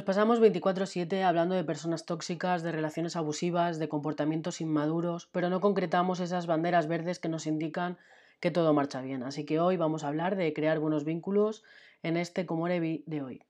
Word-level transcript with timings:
Nos 0.00 0.06
pasamos 0.06 0.40
24/7 0.40 1.24
hablando 1.24 1.54
de 1.54 1.62
personas 1.62 2.06
tóxicas, 2.06 2.62
de 2.62 2.72
relaciones 2.72 3.16
abusivas, 3.16 3.78
de 3.78 3.90
comportamientos 3.90 4.62
inmaduros, 4.62 5.28
pero 5.30 5.50
no 5.50 5.60
concretamos 5.60 6.20
esas 6.20 6.46
banderas 6.46 6.86
verdes 6.86 7.18
que 7.18 7.28
nos 7.28 7.46
indican 7.46 7.98
que 8.40 8.50
todo 8.50 8.72
marcha 8.72 9.02
bien. 9.02 9.22
Así 9.22 9.44
que 9.44 9.60
hoy 9.60 9.76
vamos 9.76 10.02
a 10.02 10.08
hablar 10.08 10.36
de 10.36 10.54
crear 10.54 10.78
buenos 10.78 11.04
vínculos 11.04 11.64
en 12.02 12.16
este 12.16 12.46
Comorevi 12.46 13.04
de 13.06 13.20
hoy. 13.20 13.49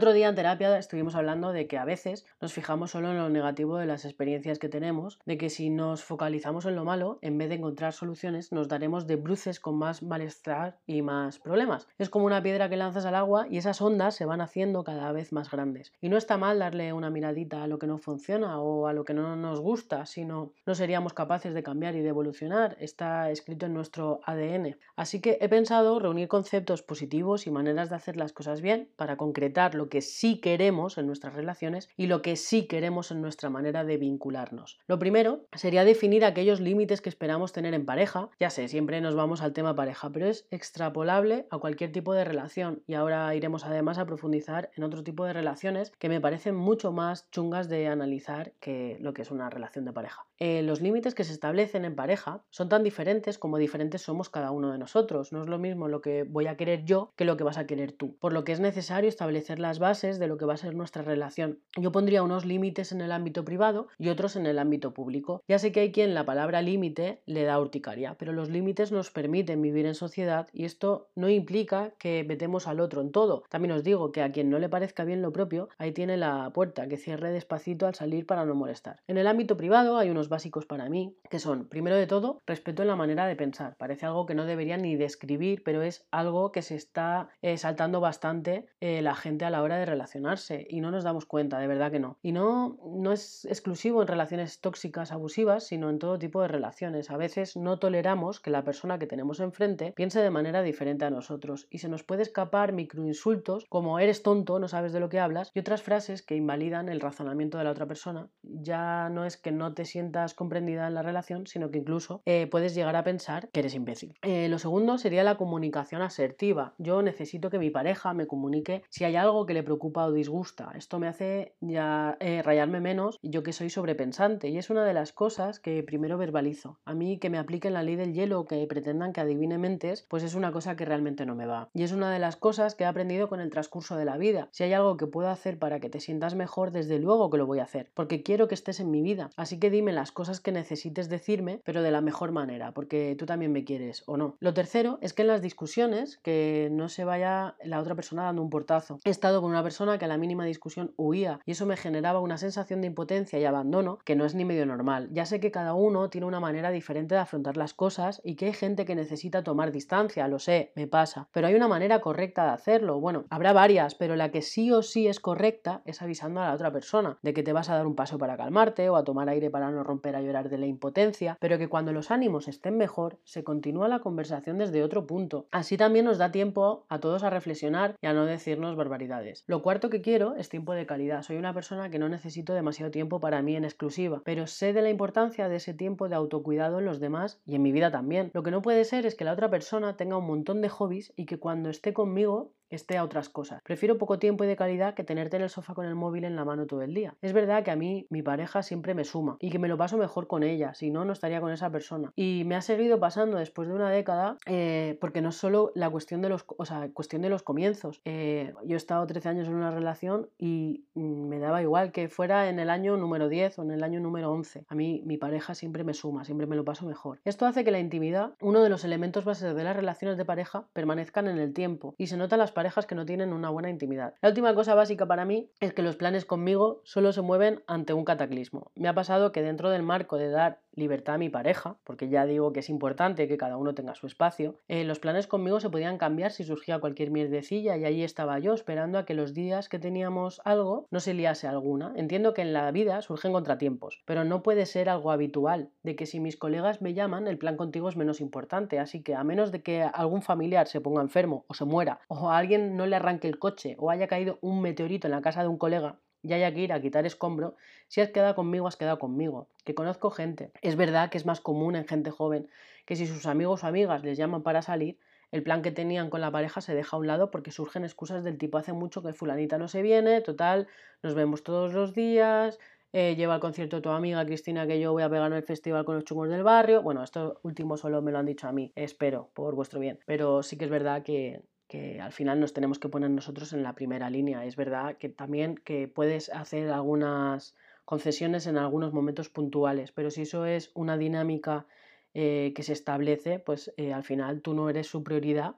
Otro 0.00 0.14
día 0.14 0.30
en 0.30 0.34
terapia 0.34 0.78
estuvimos 0.78 1.14
hablando 1.14 1.52
de 1.52 1.66
que 1.66 1.76
a 1.76 1.84
veces 1.84 2.24
nos 2.40 2.54
fijamos 2.54 2.92
solo 2.92 3.10
en 3.10 3.18
lo 3.18 3.28
negativo 3.28 3.76
de 3.76 3.84
las 3.84 4.06
experiencias 4.06 4.58
que 4.58 4.70
tenemos, 4.70 5.18
de 5.26 5.36
que 5.36 5.50
si 5.50 5.68
nos 5.68 6.02
focalizamos 6.02 6.64
en 6.64 6.74
lo 6.74 6.86
malo, 6.86 7.18
en 7.20 7.36
vez 7.36 7.50
de 7.50 7.56
encontrar 7.56 7.92
soluciones, 7.92 8.50
nos 8.50 8.66
daremos 8.66 9.06
de 9.06 9.16
bruces 9.16 9.60
con 9.60 9.76
más 9.76 10.02
malestar 10.02 10.78
y 10.86 11.02
más 11.02 11.38
problemas. 11.38 11.86
Es 11.98 12.08
como 12.08 12.24
una 12.24 12.42
piedra 12.42 12.70
que 12.70 12.78
lanzas 12.78 13.04
al 13.04 13.14
agua 13.14 13.46
y 13.50 13.58
esas 13.58 13.82
ondas 13.82 14.14
se 14.14 14.24
van 14.24 14.40
haciendo 14.40 14.84
cada 14.84 15.12
vez 15.12 15.34
más 15.34 15.50
grandes. 15.50 15.92
Y 16.00 16.08
no 16.08 16.16
está 16.16 16.38
mal 16.38 16.60
darle 16.60 16.94
una 16.94 17.10
miradita 17.10 17.62
a 17.62 17.66
lo 17.66 17.78
que 17.78 17.86
no 17.86 17.98
funciona 17.98 18.58
o 18.58 18.86
a 18.86 18.94
lo 18.94 19.04
que 19.04 19.12
no 19.12 19.36
nos 19.36 19.60
gusta, 19.60 20.06
sino 20.06 20.54
no 20.64 20.74
seríamos 20.74 21.12
capaces 21.12 21.52
de 21.52 21.62
cambiar 21.62 21.94
y 21.94 22.00
de 22.00 22.08
evolucionar. 22.08 22.74
Está 22.80 23.30
escrito 23.30 23.66
en 23.66 23.74
nuestro 23.74 24.22
ADN. 24.24 24.78
Así 24.96 25.20
que 25.20 25.36
he 25.42 25.50
pensado 25.50 25.98
reunir 25.98 26.28
conceptos 26.28 26.80
positivos 26.80 27.46
y 27.46 27.50
maneras 27.50 27.90
de 27.90 27.96
hacer 27.96 28.16
las 28.16 28.32
cosas 28.32 28.62
bien 28.62 28.88
para 28.96 29.18
concretar 29.18 29.74
lo 29.74 29.89
que 29.90 30.00
sí 30.00 30.40
queremos 30.40 30.96
en 30.96 31.06
nuestras 31.06 31.34
relaciones 31.34 31.90
y 31.96 32.06
lo 32.06 32.22
que 32.22 32.36
sí 32.36 32.66
queremos 32.66 33.10
en 33.10 33.20
nuestra 33.20 33.50
manera 33.50 33.84
de 33.84 33.98
vincularnos. 33.98 34.78
Lo 34.86 34.98
primero 34.98 35.44
sería 35.52 35.84
definir 35.84 36.24
aquellos 36.24 36.60
límites 36.60 37.02
que 37.02 37.10
esperamos 37.10 37.52
tener 37.52 37.74
en 37.74 37.84
pareja. 37.84 38.30
Ya 38.40 38.48
sé, 38.48 38.68
siempre 38.68 39.02
nos 39.02 39.14
vamos 39.14 39.42
al 39.42 39.52
tema 39.52 39.76
pareja, 39.76 40.10
pero 40.10 40.26
es 40.26 40.46
extrapolable 40.50 41.46
a 41.50 41.58
cualquier 41.58 41.92
tipo 41.92 42.14
de 42.14 42.24
relación 42.24 42.82
y 42.86 42.94
ahora 42.94 43.34
iremos 43.34 43.66
además 43.66 43.98
a 43.98 44.06
profundizar 44.06 44.70
en 44.76 44.84
otro 44.84 45.04
tipo 45.04 45.26
de 45.26 45.34
relaciones 45.34 45.92
que 45.98 46.08
me 46.08 46.20
parecen 46.20 46.54
mucho 46.54 46.92
más 46.92 47.30
chungas 47.30 47.68
de 47.68 47.88
analizar 47.88 48.52
que 48.60 48.96
lo 49.00 49.12
que 49.12 49.22
es 49.22 49.30
una 49.30 49.50
relación 49.50 49.84
de 49.84 49.92
pareja. 49.92 50.29
Eh, 50.40 50.62
los 50.62 50.80
límites 50.80 51.14
que 51.14 51.24
se 51.24 51.34
establecen 51.34 51.84
en 51.84 51.94
pareja 51.94 52.42
son 52.48 52.70
tan 52.70 52.82
diferentes 52.82 53.38
como 53.38 53.58
diferentes 53.58 54.00
somos 54.00 54.30
cada 54.30 54.50
uno 54.52 54.72
de 54.72 54.78
nosotros. 54.78 55.32
No 55.32 55.42
es 55.42 55.48
lo 55.48 55.58
mismo 55.58 55.86
lo 55.86 56.00
que 56.00 56.22
voy 56.22 56.46
a 56.46 56.56
querer 56.56 56.84
yo 56.84 57.12
que 57.14 57.26
lo 57.26 57.36
que 57.36 57.44
vas 57.44 57.58
a 57.58 57.66
querer 57.66 57.92
tú. 57.92 58.16
Por 58.18 58.32
lo 58.32 58.42
que 58.42 58.52
es 58.52 58.60
necesario 58.60 59.10
establecer 59.10 59.58
las 59.58 59.78
bases 59.78 60.18
de 60.18 60.28
lo 60.28 60.38
que 60.38 60.46
va 60.46 60.54
a 60.54 60.56
ser 60.56 60.74
nuestra 60.74 61.02
relación. 61.02 61.58
Yo 61.76 61.92
pondría 61.92 62.22
unos 62.22 62.46
límites 62.46 62.90
en 62.90 63.02
el 63.02 63.12
ámbito 63.12 63.44
privado 63.44 63.88
y 63.98 64.08
otros 64.08 64.34
en 64.36 64.46
el 64.46 64.58
ámbito 64.58 64.94
público. 64.94 65.42
Ya 65.46 65.58
sé 65.58 65.72
que 65.72 65.80
hay 65.80 65.92
quien 65.92 66.14
la 66.14 66.24
palabra 66.24 66.62
límite 66.62 67.20
le 67.26 67.44
da 67.44 67.60
urticaria, 67.60 68.16
pero 68.18 68.32
los 68.32 68.48
límites 68.48 68.92
nos 68.92 69.10
permiten 69.10 69.60
vivir 69.60 69.84
en 69.84 69.94
sociedad 69.94 70.48
y 70.54 70.64
esto 70.64 71.10
no 71.16 71.28
implica 71.28 71.92
que 71.98 72.24
metemos 72.24 72.66
al 72.66 72.80
otro 72.80 73.02
en 73.02 73.12
todo. 73.12 73.42
También 73.50 73.72
os 73.72 73.84
digo 73.84 74.10
que 74.10 74.22
a 74.22 74.32
quien 74.32 74.48
no 74.48 74.58
le 74.58 74.70
parezca 74.70 75.04
bien 75.04 75.20
lo 75.20 75.34
propio, 75.34 75.68
ahí 75.76 75.92
tiene 75.92 76.16
la 76.16 76.50
puerta, 76.54 76.88
que 76.88 76.96
cierre 76.96 77.30
despacito 77.30 77.86
al 77.86 77.94
salir 77.94 78.24
para 78.24 78.46
no 78.46 78.54
molestar. 78.54 79.00
En 79.06 79.18
el 79.18 79.26
ámbito 79.26 79.58
privado 79.58 79.98
hay 79.98 80.08
unos 80.08 80.29
básicos 80.30 80.64
para 80.64 80.88
mí, 80.88 81.14
que 81.28 81.38
son, 81.38 81.68
primero 81.68 81.96
de 81.96 82.06
todo, 82.06 82.40
respeto 82.46 82.80
en 82.80 82.88
la 82.88 82.96
manera 82.96 83.26
de 83.26 83.36
pensar. 83.36 83.76
Parece 83.76 84.06
algo 84.06 84.24
que 84.24 84.34
no 84.34 84.46
debería 84.46 84.78
ni 84.78 84.96
describir, 84.96 85.62
pero 85.62 85.82
es 85.82 86.06
algo 86.10 86.52
que 86.52 86.62
se 86.62 86.76
está 86.76 87.28
eh, 87.42 87.58
saltando 87.58 88.00
bastante 88.00 88.66
eh, 88.80 89.02
la 89.02 89.14
gente 89.14 89.44
a 89.44 89.50
la 89.50 89.62
hora 89.62 89.76
de 89.76 89.84
relacionarse 89.84 90.66
y 90.70 90.80
no 90.80 90.90
nos 90.90 91.04
damos 91.04 91.26
cuenta, 91.26 91.58
de 91.58 91.66
verdad 91.66 91.90
que 91.90 92.00
no. 92.00 92.16
Y 92.22 92.32
no, 92.32 92.78
no 92.86 93.12
es 93.12 93.44
exclusivo 93.44 94.00
en 94.00 94.08
relaciones 94.08 94.60
tóxicas, 94.60 95.12
abusivas, 95.12 95.66
sino 95.66 95.90
en 95.90 95.98
todo 95.98 96.18
tipo 96.18 96.40
de 96.40 96.48
relaciones. 96.48 97.10
A 97.10 97.18
veces 97.18 97.56
no 97.56 97.78
toleramos 97.78 98.40
que 98.40 98.50
la 98.50 98.64
persona 98.64 98.98
que 98.98 99.06
tenemos 99.06 99.40
enfrente 99.40 99.92
piense 99.94 100.22
de 100.22 100.30
manera 100.30 100.62
diferente 100.62 101.04
a 101.04 101.10
nosotros 101.10 101.66
y 101.70 101.78
se 101.78 101.88
nos 101.88 102.04
puede 102.04 102.22
escapar 102.22 102.72
microinsultos 102.72 103.66
como 103.68 103.98
eres 103.98 104.22
tonto, 104.22 104.58
no 104.58 104.68
sabes 104.68 104.92
de 104.92 105.00
lo 105.00 105.08
que 105.08 105.20
hablas 105.20 105.50
y 105.54 105.60
otras 105.60 105.82
frases 105.82 106.22
que 106.22 106.36
invalidan 106.36 106.88
el 106.88 107.00
razonamiento 107.00 107.58
de 107.58 107.64
la 107.64 107.70
otra 107.70 107.86
persona. 107.86 108.28
Ya 108.42 109.08
no 109.10 109.24
es 109.24 109.36
que 109.36 109.52
no 109.52 109.74
te 109.74 109.84
sientas 109.84 110.19
comprendida 110.34 110.86
en 110.86 110.94
la 110.94 111.02
relación, 111.02 111.46
sino 111.46 111.70
que 111.70 111.78
incluso 111.78 112.22
eh, 112.26 112.46
puedes 112.50 112.74
llegar 112.74 112.96
a 112.96 113.04
pensar 113.04 113.48
que 113.50 113.60
eres 113.60 113.74
imbécil. 113.74 114.14
Eh, 114.22 114.48
lo 114.48 114.58
segundo 114.58 114.98
sería 114.98 115.24
la 115.24 115.36
comunicación 115.36 116.02
asertiva. 116.02 116.74
Yo 116.78 117.02
necesito 117.02 117.50
que 117.50 117.58
mi 117.58 117.70
pareja 117.70 118.14
me 118.14 118.26
comunique 118.26 118.82
si 118.88 119.04
hay 119.04 119.16
algo 119.16 119.46
que 119.46 119.54
le 119.54 119.62
preocupa 119.62 120.06
o 120.06 120.12
disgusta. 120.12 120.72
Esto 120.74 120.98
me 120.98 121.08
hace 121.08 121.54
ya 121.60 122.16
eh, 122.20 122.42
rayarme 122.42 122.80
menos, 122.80 123.18
yo 123.22 123.42
que 123.42 123.52
soy 123.52 123.70
sobrepensante, 123.70 124.48
y 124.48 124.58
es 124.58 124.70
una 124.70 124.84
de 124.84 124.94
las 124.94 125.12
cosas 125.12 125.60
que 125.60 125.82
primero 125.82 126.18
verbalizo. 126.18 126.78
A 126.84 126.94
mí 126.94 127.18
que 127.18 127.30
me 127.30 127.38
apliquen 127.38 127.74
la 127.74 127.82
ley 127.82 127.96
del 127.96 128.14
hielo, 128.14 128.44
que 128.46 128.66
pretendan 128.66 129.12
que 129.12 129.20
adivine 129.20 129.58
mentes, 129.58 130.06
pues 130.08 130.22
es 130.22 130.34
una 130.34 130.52
cosa 130.52 130.76
que 130.76 130.84
realmente 130.84 131.26
no 131.26 131.34
me 131.34 131.46
va. 131.46 131.70
Y 131.74 131.82
es 131.82 131.92
una 131.92 132.12
de 132.12 132.18
las 132.18 132.36
cosas 132.36 132.74
que 132.74 132.84
he 132.84 132.86
aprendido 132.86 133.28
con 133.28 133.40
el 133.40 133.50
transcurso 133.50 133.96
de 133.96 134.04
la 134.04 134.16
vida. 134.16 134.48
Si 134.52 134.64
hay 134.64 134.72
algo 134.72 134.96
que 134.96 135.06
puedo 135.06 135.28
hacer 135.28 135.58
para 135.58 135.80
que 135.80 135.90
te 135.90 136.00
sientas 136.00 136.34
mejor, 136.34 136.70
desde 136.70 136.98
luego 136.98 137.30
que 137.30 137.38
lo 137.38 137.46
voy 137.46 137.58
a 137.58 137.64
hacer, 137.64 137.90
porque 137.94 138.22
quiero 138.22 138.48
que 138.48 138.54
estés 138.54 138.80
en 138.80 138.90
mi 138.90 139.02
vida. 139.02 139.30
Así 139.36 139.58
que 139.58 139.70
dime 139.70 139.92
las 139.92 140.09
cosas 140.12 140.40
que 140.40 140.52
necesites 140.52 141.08
decirme, 141.08 141.60
pero 141.64 141.82
de 141.82 141.90
la 141.90 142.00
mejor 142.00 142.32
manera, 142.32 142.72
porque 142.72 143.14
tú 143.18 143.26
también 143.26 143.52
me 143.52 143.64
quieres 143.64 144.02
o 144.06 144.16
no. 144.16 144.36
Lo 144.40 144.54
tercero 144.54 144.98
es 145.00 145.12
que 145.12 145.22
en 145.22 145.28
las 145.28 145.42
discusiones, 145.42 146.18
que 146.22 146.68
no 146.72 146.88
se 146.88 147.04
vaya 147.04 147.56
la 147.64 147.80
otra 147.80 147.94
persona 147.94 148.24
dando 148.24 148.42
un 148.42 148.50
portazo. 148.50 148.98
He 149.04 149.10
estado 149.10 149.40
con 149.40 149.50
una 149.50 149.62
persona 149.62 149.98
que 149.98 150.04
a 150.04 150.08
la 150.08 150.18
mínima 150.18 150.44
discusión 150.44 150.92
huía 150.96 151.40
y 151.44 151.52
eso 151.52 151.66
me 151.66 151.76
generaba 151.76 152.20
una 152.20 152.38
sensación 152.38 152.80
de 152.80 152.86
impotencia 152.88 153.38
y 153.38 153.44
abandono 153.44 153.98
que 154.04 154.16
no 154.16 154.24
es 154.24 154.34
ni 154.34 154.44
medio 154.44 154.66
normal. 154.66 155.08
Ya 155.12 155.26
sé 155.26 155.40
que 155.40 155.50
cada 155.50 155.74
uno 155.74 156.10
tiene 156.10 156.26
una 156.26 156.40
manera 156.40 156.70
diferente 156.70 157.14
de 157.14 157.20
afrontar 157.20 157.56
las 157.56 157.74
cosas 157.74 158.20
y 158.24 158.36
que 158.36 158.46
hay 158.46 158.52
gente 158.52 158.84
que 158.84 158.94
necesita 158.94 159.42
tomar 159.42 159.72
distancia, 159.72 160.28
lo 160.28 160.38
sé, 160.38 160.72
me 160.74 160.86
pasa, 160.86 161.28
pero 161.32 161.46
hay 161.46 161.54
una 161.54 161.68
manera 161.68 162.00
correcta 162.00 162.44
de 162.44 162.50
hacerlo. 162.50 163.00
Bueno, 163.00 163.24
habrá 163.30 163.52
varias, 163.52 163.94
pero 163.94 164.16
la 164.16 164.30
que 164.30 164.42
sí 164.42 164.70
o 164.72 164.82
sí 164.82 165.06
es 165.06 165.20
correcta 165.20 165.82
es 165.84 166.02
avisando 166.02 166.40
a 166.40 166.48
la 166.48 166.54
otra 166.54 166.72
persona 166.72 167.18
de 167.22 167.34
que 167.34 167.42
te 167.42 167.52
vas 167.52 167.68
a 167.70 167.74
dar 167.74 167.86
un 167.86 167.94
paso 167.94 168.18
para 168.18 168.36
calmarte 168.36 168.88
o 168.88 168.96
a 168.96 169.04
tomar 169.04 169.28
aire 169.28 169.50
para 169.50 169.70
no 169.70 169.84
romper 169.90 170.14
a 170.14 170.22
llorar 170.22 170.48
de 170.48 170.58
la 170.58 170.66
impotencia, 170.66 171.36
pero 171.40 171.58
que 171.58 171.68
cuando 171.68 171.92
los 171.92 172.10
ánimos 172.12 172.46
estén 172.46 172.76
mejor 172.76 173.18
se 173.24 173.42
continúa 173.42 173.88
la 173.88 173.98
conversación 173.98 174.56
desde 174.58 174.84
otro 174.84 175.06
punto. 175.06 175.46
Así 175.50 175.76
también 175.76 176.04
nos 176.04 176.18
da 176.18 176.30
tiempo 176.30 176.84
a 176.88 177.00
todos 177.00 177.24
a 177.24 177.30
reflexionar 177.30 177.96
y 178.00 178.06
a 178.06 178.12
no 178.12 178.24
decirnos 178.24 178.76
barbaridades. 178.76 179.42
Lo 179.46 179.62
cuarto 179.62 179.90
que 179.90 180.00
quiero 180.00 180.36
es 180.36 180.48
tiempo 180.48 180.74
de 180.74 180.86
calidad. 180.86 181.22
Soy 181.22 181.36
una 181.36 181.52
persona 181.52 181.90
que 181.90 181.98
no 181.98 182.08
necesito 182.08 182.54
demasiado 182.54 182.92
tiempo 182.92 183.18
para 183.18 183.42
mí 183.42 183.56
en 183.56 183.64
exclusiva, 183.64 184.22
pero 184.24 184.46
sé 184.46 184.72
de 184.72 184.82
la 184.82 184.90
importancia 184.90 185.48
de 185.48 185.56
ese 185.56 185.74
tiempo 185.74 186.08
de 186.08 186.14
autocuidado 186.14 186.78
en 186.78 186.84
los 186.84 187.00
demás 187.00 187.40
y 187.44 187.56
en 187.56 187.62
mi 187.62 187.72
vida 187.72 187.90
también. 187.90 188.30
Lo 188.32 188.42
que 188.42 188.52
no 188.52 188.62
puede 188.62 188.84
ser 188.84 189.06
es 189.06 189.16
que 189.16 189.24
la 189.24 189.32
otra 189.32 189.50
persona 189.50 189.96
tenga 189.96 190.18
un 190.18 190.26
montón 190.26 190.60
de 190.60 190.68
hobbies 190.68 191.12
y 191.16 191.26
que 191.26 191.38
cuando 191.38 191.68
esté 191.68 191.92
conmigo 191.92 192.52
esté 192.70 192.96
a 192.96 193.04
otras 193.04 193.28
cosas. 193.28 193.62
Prefiero 193.62 193.98
poco 193.98 194.18
tiempo 194.18 194.44
y 194.44 194.46
de 194.46 194.56
calidad 194.56 194.94
que 194.94 195.04
tenerte 195.04 195.36
en 195.36 195.42
el 195.42 195.50
sofá 195.50 195.74
con 195.74 195.86
el 195.86 195.94
móvil 195.94 196.24
en 196.24 196.36
la 196.36 196.44
mano 196.44 196.66
todo 196.66 196.82
el 196.82 196.94
día. 196.94 197.14
Es 197.20 197.32
verdad 197.32 197.62
que 197.62 197.70
a 197.70 197.76
mí 197.76 198.06
mi 198.10 198.22
pareja 198.22 198.62
siempre 198.62 198.94
me 198.94 199.04
suma 199.04 199.36
y 199.40 199.50
que 199.50 199.58
me 199.58 199.68
lo 199.68 199.76
paso 199.76 199.96
mejor 199.96 200.26
con 200.26 200.42
ella, 200.42 200.74
si 200.74 200.90
no, 200.90 201.04
no 201.04 201.12
estaría 201.12 201.40
con 201.40 201.52
esa 201.52 201.70
persona. 201.70 202.12
Y 202.16 202.44
me 202.46 202.56
ha 202.56 202.62
seguido 202.62 202.98
pasando 203.00 203.38
después 203.38 203.68
de 203.68 203.74
una 203.74 203.90
década, 203.90 204.36
eh, 204.46 204.98
porque 205.00 205.20
no 205.20 205.30
es 205.30 205.36
solo 205.36 205.72
la 205.74 205.90
cuestión 205.90 206.22
de 206.22 206.28
los, 206.28 206.44
o 206.46 206.64
sea, 206.64 206.88
cuestión 206.92 207.22
de 207.22 207.28
los 207.28 207.42
comienzos. 207.42 208.00
Eh, 208.04 208.54
yo 208.64 208.74
he 208.74 208.76
estado 208.76 209.06
13 209.06 209.28
años 209.28 209.48
en 209.48 209.54
una 209.54 209.70
relación 209.70 210.28
y 210.38 210.84
mm, 210.94 211.28
me 211.28 211.38
daba 211.38 211.62
igual 211.62 211.92
que 211.92 212.08
fuera 212.08 212.48
en 212.48 212.58
el 212.58 212.70
año 212.70 212.96
número 212.96 213.28
10 213.28 213.58
o 213.58 213.62
en 213.62 213.70
el 213.72 213.82
año 213.82 214.00
número 214.00 214.30
11. 214.32 214.64
A 214.68 214.74
mí 214.74 215.02
mi 215.04 215.16
pareja 215.16 215.54
siempre 215.54 215.84
me 215.84 215.94
suma, 215.94 216.24
siempre 216.24 216.46
me 216.46 216.56
lo 216.56 216.64
paso 216.64 216.86
mejor. 216.86 217.20
Esto 217.24 217.46
hace 217.46 217.64
que 217.64 217.70
la 217.70 217.78
intimidad, 217.78 218.34
uno 218.40 218.62
de 218.62 218.68
los 218.68 218.84
elementos 218.84 219.24
bases 219.24 219.54
de 219.54 219.64
las 219.64 219.76
relaciones 219.76 220.16
de 220.16 220.24
pareja, 220.24 220.66
permanezcan 220.72 221.28
en 221.28 221.38
el 221.38 221.52
tiempo 221.52 221.94
y 221.98 222.06
se 222.06 222.16
nota 222.16 222.36
las 222.36 222.52
parejas 222.60 222.84
que 222.84 222.94
no 222.94 223.06
tienen 223.06 223.32
una 223.32 223.48
buena 223.48 223.70
intimidad. 223.70 224.12
La 224.20 224.28
última 224.28 224.54
cosa 224.54 224.74
básica 224.74 225.06
para 225.06 225.24
mí 225.24 225.50
es 225.60 225.72
que 225.72 225.80
los 225.80 225.96
planes 225.96 226.26
conmigo 226.26 226.82
solo 226.84 227.10
se 227.14 227.22
mueven 227.22 227.62
ante 227.66 227.94
un 227.94 228.04
cataclismo. 228.04 228.70
Me 228.74 228.86
ha 228.86 228.94
pasado 228.94 229.32
que 229.32 229.40
dentro 229.40 229.70
del 229.70 229.82
marco 229.82 230.18
de 230.18 230.28
dar 230.28 230.60
libertad 230.74 231.16
a 231.16 231.18
mi 231.18 231.28
pareja, 231.28 231.76
porque 231.84 232.08
ya 232.08 232.26
digo 232.26 232.52
que 232.52 232.60
es 232.60 232.68
importante 232.68 233.26
que 233.28 233.36
cada 233.36 233.56
uno 233.56 233.74
tenga 233.74 233.94
su 233.94 234.06
espacio, 234.06 234.56
eh, 234.68 234.84
los 234.84 234.98
planes 234.98 235.26
conmigo 235.26 235.58
se 235.60 235.70
podían 235.70 235.98
cambiar 235.98 236.32
si 236.32 236.44
surgía 236.44 236.78
cualquier 236.78 237.10
mierdecilla 237.10 237.76
y 237.76 237.84
ahí 237.84 238.02
estaba 238.02 238.38
yo 238.38 238.54
esperando 238.54 238.98
a 238.98 239.04
que 239.04 239.14
los 239.14 239.34
días 239.34 239.68
que 239.68 239.78
teníamos 239.78 240.40
algo 240.44 240.86
no 240.90 241.00
se 241.00 241.14
liase 241.14 241.46
alguna. 241.46 241.92
Entiendo 241.96 242.34
que 242.34 242.42
en 242.42 242.52
la 242.52 242.70
vida 242.70 243.02
surgen 243.02 243.32
contratiempos, 243.32 244.02
pero 244.04 244.24
no 244.24 244.42
puede 244.42 244.66
ser 244.66 244.88
algo 244.88 245.10
habitual 245.10 245.70
de 245.82 245.96
que 245.96 246.06
si 246.06 246.20
mis 246.20 246.36
colegas 246.36 246.82
me 246.82 246.94
llaman 246.94 247.26
el 247.26 247.38
plan 247.38 247.56
contigo 247.56 247.88
es 247.88 247.96
menos 247.96 248.20
importante, 248.20 248.78
así 248.78 249.02
que 249.02 249.14
a 249.14 249.24
menos 249.24 249.50
de 249.52 249.62
que 249.62 249.82
algún 249.82 250.22
familiar 250.22 250.68
se 250.68 250.80
ponga 250.80 251.02
enfermo 251.02 251.44
o 251.48 251.54
se 251.54 251.64
muera 251.64 252.00
o 252.08 252.30
a 252.30 252.36
no 252.58 252.86
le 252.86 252.96
arranque 252.96 253.28
el 253.28 253.38
coche 253.38 253.76
o 253.78 253.90
haya 253.90 254.06
caído 254.06 254.38
un 254.40 254.60
meteorito 254.60 255.06
en 255.06 255.12
la 255.12 255.22
casa 255.22 255.42
de 255.42 255.48
un 255.48 255.58
colega, 255.58 255.98
y 256.22 256.32
haya 256.32 256.52
que 256.52 256.60
ir 256.60 256.72
a 256.72 256.80
quitar 256.80 257.06
escombro, 257.06 257.56
si 257.88 258.00
has 258.00 258.10
quedado 258.10 258.34
conmigo, 258.34 258.66
has 258.66 258.76
quedado 258.76 258.98
conmigo. 258.98 259.48
Que 259.64 259.74
conozco 259.74 260.10
gente. 260.10 260.52
Es 260.62 260.76
verdad 260.76 261.10
que 261.10 261.18
es 261.18 261.26
más 261.26 261.40
común 261.40 261.76
en 261.76 261.86
gente 261.86 262.10
joven 262.10 262.48
que 262.86 262.96
si 262.96 263.06
sus 263.06 263.26
amigos 263.26 263.64
o 263.64 263.66
amigas 263.66 264.04
les 264.04 264.18
llaman 264.18 264.42
para 264.42 264.62
salir, 264.62 264.98
el 265.30 265.42
plan 265.42 265.62
que 265.62 265.70
tenían 265.70 266.10
con 266.10 266.20
la 266.20 266.30
pareja 266.30 266.60
se 266.60 266.74
deja 266.74 266.96
a 266.96 267.00
un 267.00 267.06
lado 267.06 267.30
porque 267.30 267.52
surgen 267.52 267.84
excusas 267.84 268.24
del 268.24 268.36
tipo 268.36 268.58
hace 268.58 268.72
mucho 268.72 269.02
que 269.02 269.12
fulanita 269.12 269.58
no 269.58 269.68
se 269.68 269.80
viene, 269.80 270.20
total, 270.20 270.66
nos 271.02 271.14
vemos 271.14 271.44
todos 271.44 271.72
los 271.72 271.94
días, 271.94 272.58
eh, 272.92 273.14
lleva 273.14 273.34
al 273.34 273.40
concierto 273.40 273.80
tu 273.80 273.90
amiga 273.90 274.26
Cristina 274.26 274.66
que 274.66 274.80
yo 274.80 274.90
voy 274.90 275.04
a 275.04 275.08
pegar 275.08 275.30
en 275.30 275.36
el 275.36 275.44
festival 275.44 275.84
con 275.84 275.94
los 275.94 276.04
chungos 276.04 276.28
del 276.28 276.42
barrio. 276.42 276.82
Bueno, 276.82 277.04
esto 277.04 277.38
último 277.44 277.76
solo 277.76 278.02
me 278.02 278.10
lo 278.10 278.18
han 278.18 278.26
dicho 278.26 278.48
a 278.48 278.52
mí, 278.52 278.72
espero, 278.74 279.30
por 279.34 279.54
vuestro 279.54 279.78
bien. 279.78 280.00
Pero 280.06 280.42
sí 280.42 280.58
que 280.58 280.64
es 280.64 280.70
verdad 280.70 281.04
que, 281.04 281.42
que 281.70 282.00
al 282.00 282.10
final 282.10 282.40
nos 282.40 282.52
tenemos 282.52 282.80
que 282.80 282.88
poner 282.88 283.10
nosotros 283.10 283.52
en 283.52 283.62
la 283.62 283.76
primera 283.76 284.10
línea. 284.10 284.44
Es 284.44 284.56
verdad 284.56 284.96
que 284.98 285.08
también 285.08 285.54
que 285.54 285.86
puedes 285.86 286.28
hacer 286.28 286.68
algunas 286.68 287.54
concesiones 287.84 288.48
en 288.48 288.58
algunos 288.58 288.92
momentos 288.92 289.28
puntuales, 289.28 289.92
pero 289.92 290.10
si 290.10 290.22
eso 290.22 290.46
es 290.46 290.72
una 290.74 290.98
dinámica 290.98 291.66
eh, 292.12 292.52
que 292.56 292.64
se 292.64 292.72
establece, 292.72 293.38
pues 293.38 293.72
eh, 293.76 293.92
al 293.92 294.02
final 294.02 294.42
tú 294.42 294.52
no 294.52 294.68
eres 294.68 294.88
su 294.88 295.04
prioridad 295.04 295.54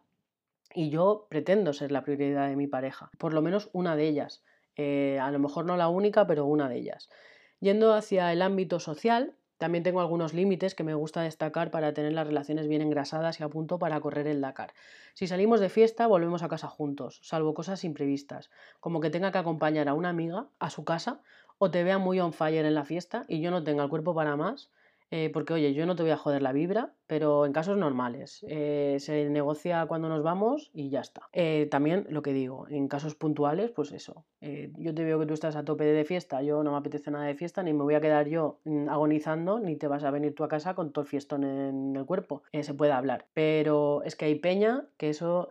y 0.75 0.91
yo 0.91 1.26
pretendo 1.31 1.73
ser 1.73 1.91
la 1.91 2.05
prioridad 2.05 2.47
de 2.47 2.56
mi 2.56 2.67
pareja, 2.67 3.11
por 3.17 3.32
lo 3.32 3.41
menos 3.41 3.70
una 3.73 3.97
de 3.97 4.06
ellas, 4.06 4.44
eh, 4.76 5.19
a 5.19 5.31
lo 5.31 5.38
mejor 5.38 5.65
no 5.65 5.79
la 5.79 5.88
única, 5.88 6.26
pero 6.26 6.44
una 6.44 6.69
de 6.69 6.76
ellas. 6.76 7.08
Yendo 7.61 7.94
hacia 7.94 8.31
el 8.35 8.43
ámbito 8.43 8.81
social, 8.81 9.35
también 9.62 9.85
tengo 9.85 10.00
algunos 10.00 10.35
límites 10.35 10.75
que 10.75 10.82
me 10.82 10.94
gusta 10.94 11.23
destacar 11.23 11.70
para 11.70 11.94
tener 11.94 12.14
las 12.14 12.26
relaciones 12.26 12.67
bien 12.67 12.82
engrasadas 12.82 13.38
y 13.38 13.44
a 13.44 13.49
punto 13.49 13.79
para 13.79 14.00
correr 14.00 14.26
el 14.26 14.41
Dakar. 14.41 14.75
Si 15.14 15.29
salimos 15.29 15.61
de 15.61 15.69
fiesta, 15.69 16.09
volvemos 16.09 16.43
a 16.43 16.49
casa 16.49 16.67
juntos, 16.67 17.20
salvo 17.23 17.55
cosas 17.55 17.85
imprevistas, 17.85 18.50
como 18.81 18.99
que 18.99 19.09
tenga 19.09 19.31
que 19.31 19.38
acompañar 19.38 19.88
a 19.88 19.94
una 19.94 20.09
amiga 20.09 20.49
a 20.59 20.69
su 20.69 20.82
casa 20.85 21.20
o 21.59 21.70
te 21.70 21.85
vea 21.85 21.99
muy 21.99 22.19
on 22.19 22.32
fire 22.32 22.67
en 22.67 22.75
la 22.75 22.85
fiesta 22.85 23.25
y 23.29 23.41
yo 23.41 23.53
no 23.53 23.62
tenga 23.62 23.85
el 23.85 23.88
cuerpo 23.88 24.17
para 24.17 24.35
más, 24.35 24.73
eh, 25.12 25.31
porque 25.32 25.53
oye, 25.53 25.73
yo 25.75 25.87
no 25.87 25.94
te 25.94 26.03
voy 26.03 26.11
a 26.11 26.17
joder 26.17 26.43
la 26.43 26.50
vibra, 26.50 26.94
pero 27.12 27.44
en 27.44 27.53
casos 27.53 27.76
normales. 27.76 28.43
Eh, 28.49 28.97
se 28.99 29.29
negocia 29.29 29.85
cuando 29.85 30.09
nos 30.09 30.23
vamos 30.23 30.70
y 30.73 30.88
ya 30.88 31.00
está. 31.00 31.29
Eh, 31.35 31.69
también 31.70 32.06
lo 32.09 32.23
que 32.23 32.32
digo, 32.32 32.67
en 32.70 32.88
casos 32.88 33.14
puntuales, 33.14 33.70
pues 33.70 33.93
eso. 33.93 34.25
yo 34.79 34.94
te 34.94 35.05
veo 35.05 35.20
que 35.20 35.26
tú 35.26 35.35
estás 35.35 35.55
a 35.55 35.62
tope 35.62 35.85
de 35.85 36.05
fiesta, 36.06 36.41
yo 36.41 36.62
no 36.62 36.73
me 36.73 36.79
apetece 36.79 37.11
nada 37.11 37.26
de 37.26 37.35
fiesta, 37.35 37.62
ni 37.62 37.75
me 37.75 37.82
voy 37.82 37.97
a 37.97 38.00
quedar 38.00 38.29
yo 38.29 38.61
mm, 38.64 38.88
agonizando, 38.88 39.61
ni 39.61 39.76
te 39.76 39.88
vas 39.88 40.05
a 40.05 40.11
venir 40.11 40.35
tú 40.35 40.43
a 40.43 40.49
casa 40.49 40.75
con 40.75 40.91
todo 40.91 41.03
el 41.03 41.09
fiestón 41.09 41.44
en 41.44 41.94
el 41.94 42.06
cuerpo. 42.06 42.44
se 42.59 42.73
puede 42.73 42.93
hablar. 42.93 43.26
Pero 43.35 44.03
es 44.05 44.17
que 44.17 44.25
hay 44.25 44.37
peña 44.37 44.87
que 44.97 45.11
eso, 45.11 45.50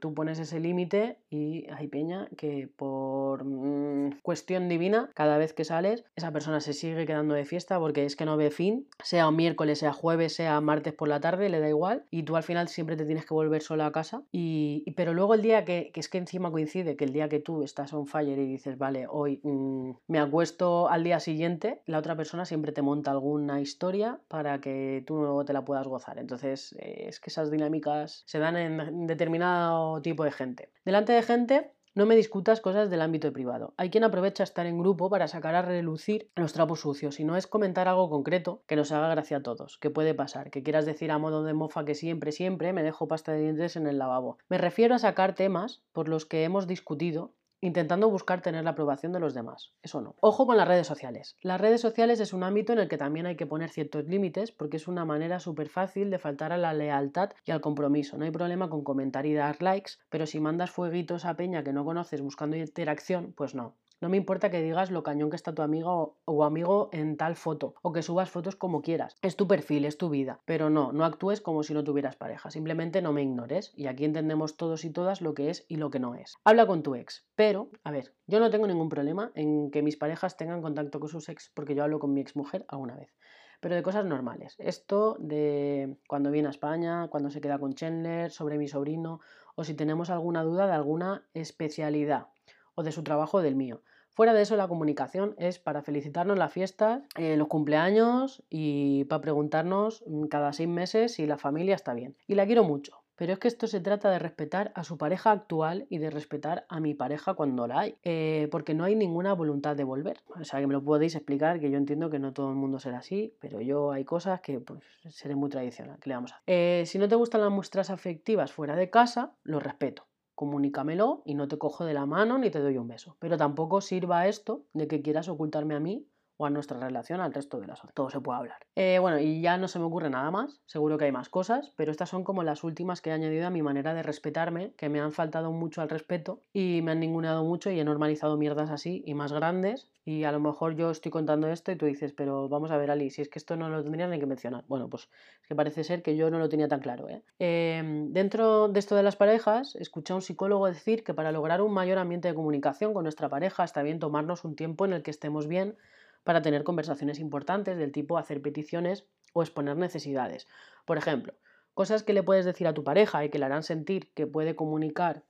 tú 0.00 0.12
pones 0.12 0.38
ese 0.38 0.60
límite 0.60 1.20
y 1.30 1.66
hay 1.70 1.88
peña 1.88 2.28
que 2.36 2.68
por 2.76 3.44
mm, 3.44 4.20
cuestión 4.20 4.68
divina, 4.68 5.10
cada 5.14 5.38
vez 5.38 5.54
que 5.54 5.64
sales, 5.64 6.04
esa 6.16 6.32
persona 6.32 6.60
se 6.60 6.74
sigue 6.74 7.06
quedando 7.06 7.32
de 7.32 7.46
fiesta 7.46 7.78
porque 7.78 8.04
es 8.04 8.14
que 8.14 8.26
no 8.26 8.36
ve 8.36 8.50
fin 8.50 8.86
sea 9.02 9.28
un 9.28 9.36
miércoles, 9.36 9.78
sea 9.78 9.94
jueves, 9.94 10.34
sea 10.34 10.60
martes 10.60 10.97
por 10.98 11.08
la 11.08 11.20
tarde, 11.20 11.48
le 11.48 11.60
da 11.60 11.68
igual, 11.68 12.04
y 12.10 12.24
tú 12.24 12.36
al 12.36 12.42
final 12.42 12.66
siempre 12.66 12.96
te 12.96 13.06
tienes 13.06 13.24
que 13.24 13.32
volver 13.32 13.62
sola 13.62 13.86
a 13.86 13.92
casa. 13.92 14.24
Y, 14.32 14.90
pero 14.96 15.14
luego 15.14 15.34
el 15.34 15.42
día 15.42 15.64
que, 15.64 15.92
es 15.94 16.08
que 16.08 16.18
encima 16.18 16.50
coincide, 16.50 16.96
que 16.96 17.04
el 17.04 17.12
día 17.12 17.28
que 17.28 17.38
tú 17.38 17.62
estás 17.62 17.94
on 17.94 18.06
fire 18.06 18.36
y 18.36 18.46
dices, 18.46 18.76
vale, 18.76 19.06
hoy 19.08 19.40
mm, 19.44 19.92
me 20.08 20.18
acuesto 20.18 20.88
al 20.88 21.04
día 21.04 21.20
siguiente, 21.20 21.82
la 21.86 21.98
otra 21.98 22.16
persona 22.16 22.44
siempre 22.44 22.72
te 22.72 22.82
monta 22.82 23.12
alguna 23.12 23.60
historia 23.60 24.20
para 24.26 24.60
que 24.60 25.04
tú 25.06 25.18
no 25.22 25.44
te 25.44 25.52
la 25.52 25.64
puedas 25.64 25.86
gozar. 25.86 26.18
Entonces, 26.18 26.74
eh, 26.80 27.06
es 27.08 27.20
que 27.20 27.30
esas 27.30 27.50
dinámicas 27.50 28.24
se 28.26 28.40
dan 28.40 28.56
en 28.56 29.06
determinado 29.06 30.02
tipo 30.02 30.24
de 30.24 30.32
gente. 30.32 30.72
Delante 30.84 31.12
de 31.12 31.22
gente 31.22 31.77
no 31.98 32.06
me 32.06 32.14
discutas 32.14 32.60
cosas 32.60 32.90
del 32.90 33.02
ámbito 33.02 33.32
privado. 33.32 33.74
Hay 33.76 33.90
quien 33.90 34.04
aprovecha 34.04 34.44
estar 34.44 34.66
en 34.66 34.78
grupo 34.78 35.10
para 35.10 35.26
sacar 35.26 35.56
a 35.56 35.62
relucir 35.62 36.30
los 36.36 36.52
trapos 36.52 36.78
sucios 36.78 37.18
y 37.18 37.24
no 37.24 37.36
es 37.36 37.48
comentar 37.48 37.88
algo 37.88 38.08
concreto 38.08 38.62
que 38.68 38.76
nos 38.76 38.92
haga 38.92 39.08
gracia 39.08 39.38
a 39.38 39.42
todos. 39.42 39.78
¿Qué 39.78 39.90
puede 39.90 40.14
pasar? 40.14 40.52
Que 40.52 40.62
quieras 40.62 40.86
decir 40.86 41.10
a 41.10 41.18
modo 41.18 41.42
de 41.42 41.54
mofa 41.54 41.84
que 41.84 41.96
siempre, 41.96 42.30
siempre 42.30 42.72
me 42.72 42.84
dejo 42.84 43.08
pasta 43.08 43.32
de 43.32 43.40
dientes 43.40 43.74
en 43.74 43.88
el 43.88 43.98
lavabo. 43.98 44.38
Me 44.48 44.58
refiero 44.58 44.94
a 44.94 45.00
sacar 45.00 45.34
temas 45.34 45.82
por 45.92 46.08
los 46.08 46.24
que 46.24 46.44
hemos 46.44 46.68
discutido 46.68 47.32
intentando 47.60 48.08
buscar 48.08 48.40
tener 48.40 48.64
la 48.64 48.70
aprobación 48.70 49.12
de 49.12 49.20
los 49.20 49.34
demás. 49.34 49.72
Eso 49.82 50.00
no. 50.00 50.14
Ojo 50.20 50.46
con 50.46 50.56
las 50.56 50.68
redes 50.68 50.86
sociales. 50.86 51.36
Las 51.40 51.60
redes 51.60 51.80
sociales 51.80 52.20
es 52.20 52.32
un 52.32 52.42
ámbito 52.42 52.72
en 52.72 52.78
el 52.78 52.88
que 52.88 52.98
también 52.98 53.26
hay 53.26 53.36
que 53.36 53.46
poner 53.46 53.70
ciertos 53.70 54.04
límites 54.04 54.52
porque 54.52 54.76
es 54.76 54.88
una 54.88 55.04
manera 55.04 55.40
súper 55.40 55.68
fácil 55.68 56.10
de 56.10 56.18
faltar 56.18 56.52
a 56.52 56.58
la 56.58 56.74
lealtad 56.74 57.30
y 57.44 57.50
al 57.50 57.60
compromiso. 57.60 58.16
No 58.16 58.24
hay 58.24 58.30
problema 58.30 58.68
con 58.70 58.84
comentar 58.84 59.26
y 59.26 59.34
dar 59.34 59.60
likes, 59.62 59.92
pero 60.08 60.26
si 60.26 60.40
mandas 60.40 60.70
fueguitos 60.70 61.24
a 61.24 61.34
peña 61.34 61.64
que 61.64 61.72
no 61.72 61.84
conoces 61.84 62.20
buscando 62.20 62.56
interacción, 62.56 63.32
pues 63.36 63.54
no. 63.54 63.74
No 64.00 64.08
me 64.08 64.16
importa 64.16 64.48
que 64.48 64.62
digas 64.62 64.92
lo 64.92 65.02
cañón 65.02 65.28
que 65.28 65.34
está 65.34 65.54
tu 65.54 65.62
amiga 65.62 65.90
o, 65.90 66.44
amigo 66.44 66.88
en 66.92 67.16
tal 67.16 67.34
foto, 67.34 67.74
o 67.82 67.92
que 67.92 68.02
subas 68.02 68.30
fotos 68.30 68.54
como 68.54 68.80
quieras. 68.80 69.16
Es 69.22 69.34
tu 69.34 69.48
perfil, 69.48 69.84
es 69.84 69.98
tu 69.98 70.08
vida. 70.08 70.40
Pero 70.44 70.70
no, 70.70 70.92
no 70.92 71.04
actúes 71.04 71.40
como 71.40 71.64
si 71.64 71.74
no 71.74 71.82
tuvieras 71.82 72.14
pareja. 72.14 72.52
Simplemente 72.52 73.02
no 73.02 73.12
me 73.12 73.22
ignores. 73.22 73.72
Y 73.74 73.88
aquí 73.88 74.04
entendemos 74.04 74.56
todos 74.56 74.84
y 74.84 74.90
todas 74.90 75.20
lo 75.20 75.34
que 75.34 75.50
es 75.50 75.64
y 75.66 75.76
lo 75.76 75.90
que 75.90 75.98
no 75.98 76.14
es. 76.14 76.36
Habla 76.44 76.68
con 76.68 76.84
tu 76.84 76.94
ex. 76.94 77.26
Pero, 77.34 77.70
a 77.82 77.90
ver, 77.90 78.14
yo 78.28 78.38
no 78.38 78.50
tengo 78.50 78.68
ningún 78.68 78.88
problema 78.88 79.32
en 79.34 79.72
que 79.72 79.82
mis 79.82 79.96
parejas 79.96 80.36
tengan 80.36 80.62
contacto 80.62 81.00
con 81.00 81.08
sus 81.08 81.28
ex 81.28 81.50
porque 81.52 81.74
yo 81.74 81.82
hablo 81.82 81.98
con 81.98 82.14
mi 82.14 82.20
ex 82.20 82.36
mujer 82.36 82.64
alguna 82.68 82.94
vez 82.94 83.12
pero 83.60 83.74
de 83.74 83.82
cosas 83.82 84.04
normales. 84.04 84.54
Esto 84.58 85.16
de 85.18 85.96
cuando 86.06 86.30
viene 86.30 86.46
a 86.46 86.52
España, 86.52 87.08
cuando 87.08 87.30
se 87.30 87.40
queda 87.40 87.58
con 87.58 87.74
Chandler, 87.74 88.30
sobre 88.30 88.56
mi 88.56 88.68
sobrino, 88.68 89.18
o 89.56 89.64
si 89.64 89.74
tenemos 89.74 90.10
alguna 90.10 90.44
duda 90.44 90.68
de 90.68 90.74
alguna 90.74 91.26
especialidad 91.34 92.28
o 92.78 92.84
de 92.84 92.92
su 92.92 93.02
trabajo 93.02 93.38
o 93.38 93.42
del 93.42 93.56
mío. 93.56 93.82
Fuera 94.10 94.32
de 94.32 94.42
eso, 94.42 94.56
la 94.56 94.68
comunicación 94.68 95.34
es 95.36 95.58
para 95.58 95.82
felicitarnos 95.82 96.38
las 96.38 96.52
fiestas, 96.52 97.02
eh, 97.16 97.36
los 97.36 97.48
cumpleaños 97.48 98.42
y 98.48 99.04
para 99.04 99.20
preguntarnos 99.20 100.04
mm, 100.06 100.26
cada 100.26 100.52
seis 100.52 100.68
meses 100.68 101.14
si 101.14 101.26
la 101.26 101.38
familia 101.38 101.74
está 101.74 101.92
bien. 101.92 102.16
Y 102.28 102.36
la 102.36 102.46
quiero 102.46 102.62
mucho. 102.62 103.02
Pero 103.16 103.32
es 103.32 103.40
que 103.40 103.48
esto 103.48 103.66
se 103.66 103.80
trata 103.80 104.10
de 104.10 104.20
respetar 104.20 104.70
a 104.76 104.84
su 104.84 104.96
pareja 104.96 105.32
actual 105.32 105.86
y 105.90 105.98
de 105.98 106.10
respetar 106.10 106.66
a 106.68 106.78
mi 106.78 106.94
pareja 106.94 107.34
cuando 107.34 107.66
la 107.66 107.80
hay. 107.80 107.96
Eh, 108.04 108.46
porque 108.52 108.74
no 108.74 108.84
hay 108.84 108.94
ninguna 108.94 109.32
voluntad 109.32 109.74
de 109.74 109.82
volver. 109.82 110.20
O 110.40 110.44
sea, 110.44 110.60
que 110.60 110.68
me 110.68 110.72
lo 110.72 110.84
podéis 110.84 111.16
explicar, 111.16 111.58
que 111.58 111.68
yo 111.68 111.78
entiendo 111.78 112.10
que 112.10 112.20
no 112.20 112.32
todo 112.32 112.50
el 112.50 112.56
mundo 112.56 112.78
será 112.78 112.98
así, 112.98 113.34
pero 113.40 113.60
yo 113.60 113.90
hay 113.90 114.04
cosas 114.04 114.40
que 114.40 114.60
pues 114.60 114.80
seré 115.10 115.34
muy 115.34 115.50
tradicional. 115.50 115.98
¿Qué 116.00 116.10
le 116.10 116.14
vamos 116.14 116.32
a? 116.32 116.42
Eh, 116.46 116.84
si 116.86 116.98
no 116.98 117.08
te 117.08 117.16
gustan 117.16 117.40
las 117.40 117.50
muestras 117.50 117.90
afectivas 117.90 118.52
fuera 118.52 118.76
de 118.76 118.88
casa, 118.88 119.32
lo 119.42 119.58
respeto 119.58 120.07
comunícamelo 120.38 121.22
y 121.24 121.34
no 121.34 121.48
te 121.48 121.58
cojo 121.58 121.84
de 121.84 121.94
la 121.94 122.06
mano 122.06 122.38
ni 122.38 122.48
te 122.48 122.60
doy 122.60 122.78
un 122.78 122.86
beso. 122.86 123.16
Pero 123.18 123.36
tampoco 123.36 123.80
sirva 123.80 124.28
esto 124.28 124.66
de 124.72 124.86
que 124.86 125.02
quieras 125.02 125.28
ocultarme 125.28 125.74
a 125.74 125.80
mí 125.80 126.06
o 126.38 126.46
a 126.46 126.50
nuestra 126.50 126.78
relación 126.78 127.20
al 127.20 127.34
resto 127.34 127.60
de 127.60 127.66
las 127.66 127.80
otras. 127.80 127.94
Todo 127.94 128.10
se 128.10 128.20
puede 128.20 128.38
hablar. 128.38 128.58
Eh, 128.76 128.98
bueno, 129.00 129.18
y 129.18 129.42
ya 129.42 129.58
no 129.58 129.68
se 129.68 129.78
me 129.78 129.84
ocurre 129.84 130.08
nada 130.08 130.30
más, 130.30 130.62
seguro 130.66 130.96
que 130.96 131.04
hay 131.04 131.12
más 131.12 131.28
cosas, 131.28 131.74
pero 131.76 131.90
estas 131.90 132.08
son 132.08 132.24
como 132.24 132.42
las 132.44 132.64
últimas 132.64 133.02
que 133.02 133.10
he 133.10 133.12
añadido 133.12 133.46
a 133.46 133.50
mi 133.50 133.60
manera 133.60 133.92
de 133.92 134.02
respetarme, 134.02 134.72
que 134.76 134.88
me 134.88 135.00
han 135.00 135.12
faltado 135.12 135.52
mucho 135.52 135.82
al 135.82 135.90
respeto 135.90 136.42
y 136.52 136.80
me 136.82 136.92
han 136.92 137.00
ninguneado 137.00 137.44
mucho 137.44 137.70
y 137.70 137.80
he 137.80 137.84
normalizado 137.84 138.36
mierdas 138.36 138.70
así 138.70 139.02
y 139.04 139.14
más 139.14 139.32
grandes. 139.32 139.90
Y 140.04 140.24
a 140.24 140.32
lo 140.32 140.40
mejor 140.40 140.74
yo 140.74 140.90
estoy 140.90 141.10
contando 141.10 141.48
esto 141.48 141.70
y 141.70 141.76
tú 141.76 141.84
dices, 141.84 142.14
pero 142.14 142.48
vamos 142.48 142.70
a 142.70 142.78
ver, 142.78 142.90
Ali, 142.90 143.10
si 143.10 143.20
es 143.20 143.28
que 143.28 143.38
esto 143.38 143.56
no 143.56 143.68
lo 143.68 143.82
tendrías 143.82 144.08
ni 144.08 144.18
que 144.18 144.24
mencionar. 144.24 144.64
Bueno, 144.66 144.88
pues 144.88 145.10
es 145.42 145.48
que 145.48 145.54
parece 145.54 145.84
ser 145.84 146.02
que 146.02 146.16
yo 146.16 146.30
no 146.30 146.38
lo 146.38 146.48
tenía 146.48 146.66
tan 146.66 146.80
claro. 146.80 147.10
¿eh? 147.10 147.22
Em, 147.38 148.10
dentro 148.12 148.68
de 148.68 148.78
esto 148.78 148.94
de 148.94 149.02
las 149.02 149.16
parejas, 149.16 149.74
escuché 149.76 150.14
a 150.14 150.16
un 150.16 150.22
psicólogo 150.22 150.66
decir 150.66 151.04
que 151.04 151.12
para 151.12 151.30
lograr 151.30 151.60
un 151.60 151.74
mayor 151.74 151.98
ambiente 151.98 152.28
de 152.28 152.34
comunicación 152.34 152.94
con 152.94 153.02
nuestra 153.02 153.28
pareja 153.28 153.64
está 153.64 153.82
bien 153.82 153.98
tomarnos 153.98 154.44
un 154.44 154.56
tiempo 154.56 154.86
en 154.86 154.94
el 154.94 155.02
que 155.02 155.10
estemos 155.10 155.46
bien 155.46 155.76
para 156.24 156.42
tener 156.42 156.64
conversaciones 156.64 157.18
importantes 157.18 157.78
del 157.78 157.92
tipo 157.92 158.18
hacer 158.18 158.42
peticiones 158.42 159.06
o 159.32 159.42
exponer 159.42 159.76
necesidades. 159.76 160.46
Por 160.84 160.98
ejemplo, 160.98 161.34
cosas 161.74 162.02
que 162.02 162.12
le 162.12 162.22
puedes 162.22 162.44
decir 162.44 162.66
a 162.66 162.74
tu 162.74 162.84
pareja 162.84 163.24
y 163.24 163.30
que 163.30 163.38
le 163.38 163.44
harán 163.44 163.62
sentir 163.62 164.12
que 164.14 164.26
puede 164.26 164.56
comunicar 164.56 165.24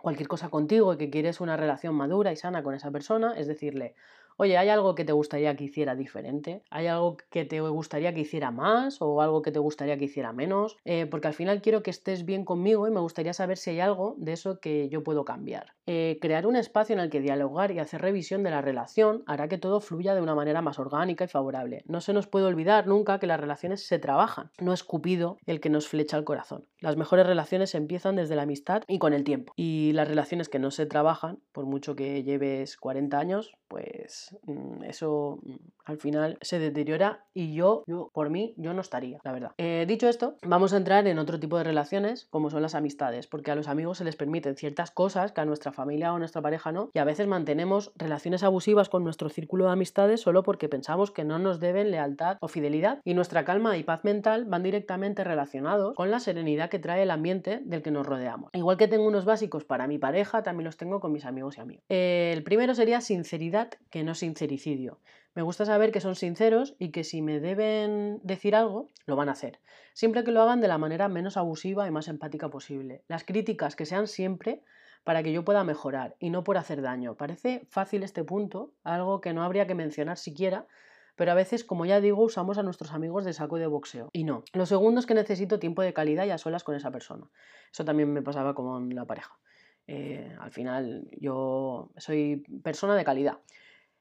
cualquier 0.00 0.28
cosa 0.28 0.48
contigo 0.48 0.94
y 0.94 0.96
que 0.96 1.10
quieres 1.10 1.40
una 1.40 1.56
relación 1.56 1.94
madura 1.94 2.32
y 2.32 2.36
sana 2.36 2.62
con 2.62 2.74
esa 2.74 2.90
persona, 2.90 3.34
es 3.36 3.46
decirle, 3.46 3.94
Oye, 4.42 4.58
¿hay 4.58 4.70
algo 4.70 4.96
que 4.96 5.04
te 5.04 5.12
gustaría 5.12 5.54
que 5.54 5.62
hiciera 5.62 5.94
diferente? 5.94 6.64
¿Hay 6.68 6.88
algo 6.88 7.16
que 7.30 7.44
te 7.44 7.60
gustaría 7.60 8.12
que 8.12 8.22
hiciera 8.22 8.50
más 8.50 9.00
o 9.00 9.22
algo 9.22 9.40
que 9.40 9.52
te 9.52 9.60
gustaría 9.60 9.96
que 9.98 10.06
hiciera 10.06 10.32
menos? 10.32 10.76
Eh, 10.84 11.06
porque 11.06 11.28
al 11.28 11.34
final 11.34 11.62
quiero 11.62 11.84
que 11.84 11.90
estés 11.90 12.24
bien 12.24 12.44
conmigo 12.44 12.88
y 12.88 12.90
me 12.90 12.98
gustaría 12.98 13.34
saber 13.34 13.56
si 13.56 13.70
hay 13.70 13.78
algo 13.78 14.16
de 14.18 14.32
eso 14.32 14.58
que 14.58 14.88
yo 14.88 15.04
puedo 15.04 15.24
cambiar. 15.24 15.74
Eh, 15.86 16.18
crear 16.20 16.48
un 16.48 16.56
espacio 16.56 16.92
en 16.94 16.98
el 16.98 17.08
que 17.08 17.20
dialogar 17.20 17.70
y 17.70 17.78
hacer 17.78 18.02
revisión 18.02 18.42
de 18.42 18.50
la 18.50 18.60
relación 18.62 19.22
hará 19.28 19.46
que 19.46 19.58
todo 19.58 19.80
fluya 19.80 20.12
de 20.16 20.22
una 20.22 20.34
manera 20.34 20.60
más 20.60 20.80
orgánica 20.80 21.22
y 21.24 21.28
favorable. 21.28 21.84
No 21.86 22.00
se 22.00 22.12
nos 22.12 22.26
puede 22.26 22.46
olvidar 22.46 22.88
nunca 22.88 23.20
que 23.20 23.28
las 23.28 23.38
relaciones 23.38 23.86
se 23.86 24.00
trabajan, 24.00 24.50
no 24.58 24.72
es 24.72 24.82
Cupido 24.82 25.36
el 25.46 25.60
que 25.60 25.70
nos 25.70 25.86
flecha 25.86 26.16
el 26.18 26.24
corazón. 26.24 26.66
Las 26.82 26.96
mejores 26.96 27.24
relaciones 27.24 27.76
empiezan 27.76 28.16
desde 28.16 28.34
la 28.34 28.42
amistad 28.42 28.82
y 28.88 28.98
con 28.98 29.12
el 29.12 29.22
tiempo. 29.22 29.52
Y 29.54 29.92
las 29.92 30.08
relaciones 30.08 30.48
que 30.48 30.58
no 30.58 30.72
se 30.72 30.84
trabajan, 30.84 31.38
por 31.52 31.64
mucho 31.64 31.94
que 31.94 32.24
lleves 32.24 32.76
40 32.76 33.16
años, 33.16 33.52
pues 33.68 34.36
mm, 34.42 34.82
eso 34.82 35.38
mm, 35.44 35.54
al 35.84 35.98
final 35.98 36.38
se 36.40 36.58
deteriora 36.58 37.24
y 37.34 37.54
yo, 37.54 37.84
yo 37.86 38.10
por 38.12 38.30
mí, 38.30 38.54
yo 38.56 38.74
no 38.74 38.80
estaría, 38.80 39.20
la 39.22 39.30
verdad. 39.30 39.52
Eh, 39.58 39.84
dicho 39.86 40.08
esto, 40.08 40.36
vamos 40.42 40.72
a 40.72 40.76
entrar 40.76 41.06
en 41.06 41.20
otro 41.20 41.38
tipo 41.38 41.56
de 41.56 41.62
relaciones, 41.62 42.26
como 42.30 42.50
son 42.50 42.62
las 42.62 42.74
amistades, 42.74 43.28
porque 43.28 43.52
a 43.52 43.54
los 43.54 43.68
amigos 43.68 43.98
se 43.98 44.04
les 44.04 44.16
permiten 44.16 44.56
ciertas 44.56 44.90
cosas 44.90 45.30
que 45.30 45.40
a 45.40 45.44
nuestra 45.44 45.70
familia 45.70 46.12
o 46.12 46.16
a 46.16 46.18
nuestra 46.18 46.42
pareja 46.42 46.72
no, 46.72 46.90
y 46.92 46.98
a 46.98 47.04
veces 47.04 47.28
mantenemos 47.28 47.92
relaciones 47.94 48.42
abusivas 48.42 48.88
con 48.88 49.04
nuestro 49.04 49.28
círculo 49.28 49.66
de 49.66 49.72
amistades 49.72 50.20
solo 50.20 50.42
porque 50.42 50.68
pensamos 50.68 51.12
que 51.12 51.22
no 51.22 51.38
nos 51.38 51.60
deben 51.60 51.92
lealtad 51.92 52.38
o 52.40 52.48
fidelidad, 52.48 53.00
y 53.04 53.14
nuestra 53.14 53.44
calma 53.44 53.76
y 53.76 53.84
paz 53.84 54.02
mental 54.02 54.46
van 54.46 54.64
directamente 54.64 55.22
relacionados 55.22 55.94
con 55.94 56.10
la 56.10 56.18
serenidad 56.18 56.71
que 56.72 56.78
trae 56.78 57.02
el 57.02 57.10
ambiente 57.10 57.60
del 57.64 57.82
que 57.82 57.90
nos 57.90 58.06
rodeamos. 58.06 58.50
Igual 58.54 58.78
que 58.78 58.88
tengo 58.88 59.06
unos 59.06 59.26
básicos 59.26 59.62
para 59.66 59.86
mi 59.86 59.98
pareja, 59.98 60.42
también 60.42 60.64
los 60.64 60.78
tengo 60.78 61.00
con 61.00 61.12
mis 61.12 61.26
amigos 61.26 61.58
y 61.58 61.60
amigos. 61.60 61.84
Eh, 61.90 62.30
el 62.32 62.42
primero 62.44 62.74
sería 62.74 63.02
sinceridad 63.02 63.68
que 63.90 64.02
no 64.02 64.14
sincericidio. 64.14 64.98
Me 65.34 65.42
gusta 65.42 65.66
saber 65.66 65.92
que 65.92 66.00
son 66.00 66.14
sinceros 66.14 66.74
y 66.78 66.90
que 66.90 67.04
si 67.04 67.20
me 67.20 67.40
deben 67.40 68.20
decir 68.22 68.56
algo, 68.56 68.88
lo 69.04 69.16
van 69.16 69.28
a 69.28 69.32
hacer. 69.32 69.60
Siempre 69.92 70.24
que 70.24 70.32
lo 70.32 70.40
hagan 70.40 70.62
de 70.62 70.68
la 70.68 70.78
manera 70.78 71.08
menos 71.08 71.36
abusiva 71.36 71.86
y 71.86 71.90
más 71.90 72.08
empática 72.08 72.48
posible. 72.48 73.02
Las 73.06 73.22
críticas 73.22 73.76
que 73.76 73.84
sean 73.84 74.06
siempre 74.06 74.62
para 75.04 75.22
que 75.22 75.32
yo 75.32 75.44
pueda 75.44 75.62
mejorar 75.62 76.16
y 76.20 76.30
no 76.30 76.42
por 76.42 76.56
hacer 76.56 76.80
daño. 76.80 77.16
Parece 77.16 77.66
fácil 77.68 78.02
este 78.02 78.24
punto, 78.24 78.72
algo 78.82 79.20
que 79.20 79.34
no 79.34 79.42
habría 79.42 79.66
que 79.66 79.74
mencionar 79.74 80.16
siquiera, 80.16 80.66
pero 81.14 81.32
a 81.32 81.34
veces, 81.34 81.64
como 81.64 81.84
ya 81.84 82.00
digo, 82.00 82.22
usamos 82.22 82.58
a 82.58 82.62
nuestros 82.62 82.92
amigos 82.92 83.24
de 83.24 83.32
saco 83.32 83.58
de 83.58 83.66
boxeo. 83.66 84.08
Y 84.12 84.24
no. 84.24 84.44
Lo 84.52 84.66
segundo 84.66 85.00
es 85.00 85.06
que 85.06 85.14
necesito 85.14 85.58
tiempo 85.58 85.82
de 85.82 85.92
calidad 85.92 86.24
y 86.26 86.30
a 86.30 86.38
solas 86.38 86.64
con 86.64 86.74
esa 86.74 86.90
persona. 86.90 87.30
Eso 87.72 87.84
también 87.84 88.12
me 88.12 88.22
pasaba 88.22 88.54
con 88.54 88.94
la 88.94 89.04
pareja. 89.04 89.38
Eh, 89.86 90.34
al 90.38 90.52
final, 90.52 91.08
yo 91.20 91.90
soy 91.96 92.44
persona 92.62 92.96
de 92.96 93.04
calidad. 93.04 93.38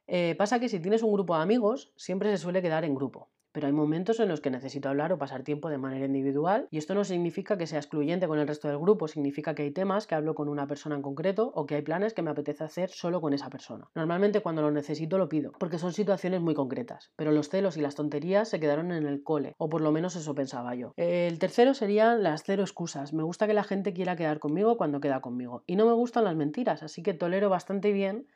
Eh, 0.08 0.36
pasa 0.38 0.60
que 0.60 0.70
si 0.70 0.80
tienes 0.80 1.03
un 1.03 1.13
grupo 1.13 1.36
de 1.36 1.44
amigos, 1.44 1.94
siempre 1.96 2.30
se 2.32 2.38
suele 2.38 2.62
quedar 2.62 2.86
en 2.86 2.96
grupo. 2.96 3.30
Pero 3.51 3.67
hay 3.67 3.74
momentos 3.74 4.20
en 4.20 4.29
los 4.29 4.41
que 4.41 4.50
necesito 4.50 4.89
hablar 4.89 5.12
o 5.13 5.17
pasar 5.17 5.43
tiempo 5.43 5.70
de 5.70 5.77
manera 5.77 6.05
individual 6.05 6.67
y 6.72 6.77
esto 6.77 6.96
no 6.96 7.03
significa 7.03 7.58
que 7.58 7.67
sea 7.67 7.79
excluyente 7.79 8.27
con 8.27 8.39
el 8.39 8.48
resto 8.48 8.67
del 8.67 8.79
grupo, 8.79 9.08
significa 9.08 9.55
que 9.55 9.63
hay 9.63 9.72
temas 9.72 10.08
que 10.08 10.15
hablo 10.15 10.36
con 10.36 10.50
una 10.50 10.67
persona 10.67 10.96
en 10.96 11.01
concreto 11.01 11.51
o 11.53 11.65
que 11.65 11.75
hay 11.75 11.81
planes 11.81 12.13
que 12.13 12.22
me 12.22 12.31
apetece 12.31 12.63
hacer 12.63 12.89
solo 12.89 13.22
con 13.22 13.34
esa 13.34 13.50
persona. 13.50 13.89
Normalmente 13.96 14.41
cuando 14.41 14.62
lo 14.62 14.72
necesito 14.72 15.17
lo 15.17 15.29
pido, 15.29 15.51
porque 15.60 15.77
son 15.77 15.93
situaciones 15.93 16.41
muy 16.41 16.53
concretas, 16.53 17.12
pero 17.15 17.31
los 17.31 17.50
celos 17.50 17.77
y 17.77 17.81
las 17.81 17.96
tonterías 17.96 18.50
se 18.50 18.60
quedaron 18.60 18.91
en 18.91 19.05
el 19.05 19.24
cole, 19.24 19.55
o 19.58 19.70
por 19.70 19.81
lo 19.81 19.91
menos 19.91 20.15
eso 20.15 20.36
pensaba 20.36 20.75
yo. 20.75 20.93
El 20.98 21.39
tercero 21.39 21.74
serían 21.74 22.24
las 22.24 22.43
cero 22.43 22.63
excusas. 22.63 23.13
Me 23.13 23.24
gusta 23.24 23.48
que 23.48 23.53
la 23.53 23.63
gente 23.63 23.93
quiera 23.93 24.15
quedar 24.15 24.39
conmigo 24.39 24.77
cuando 24.77 25.00
queda 25.00 25.22
conmigo 25.22 25.63
y 25.67 25.75
no 25.75 25.86
me 25.86 25.93
gustan 25.93 26.24
las 26.24 26.36
mentiras, 26.36 26.84
así 26.84 27.03
que 27.03 27.13
tolero 27.13 27.50
bastante 27.50 27.91
bien 27.91 28.27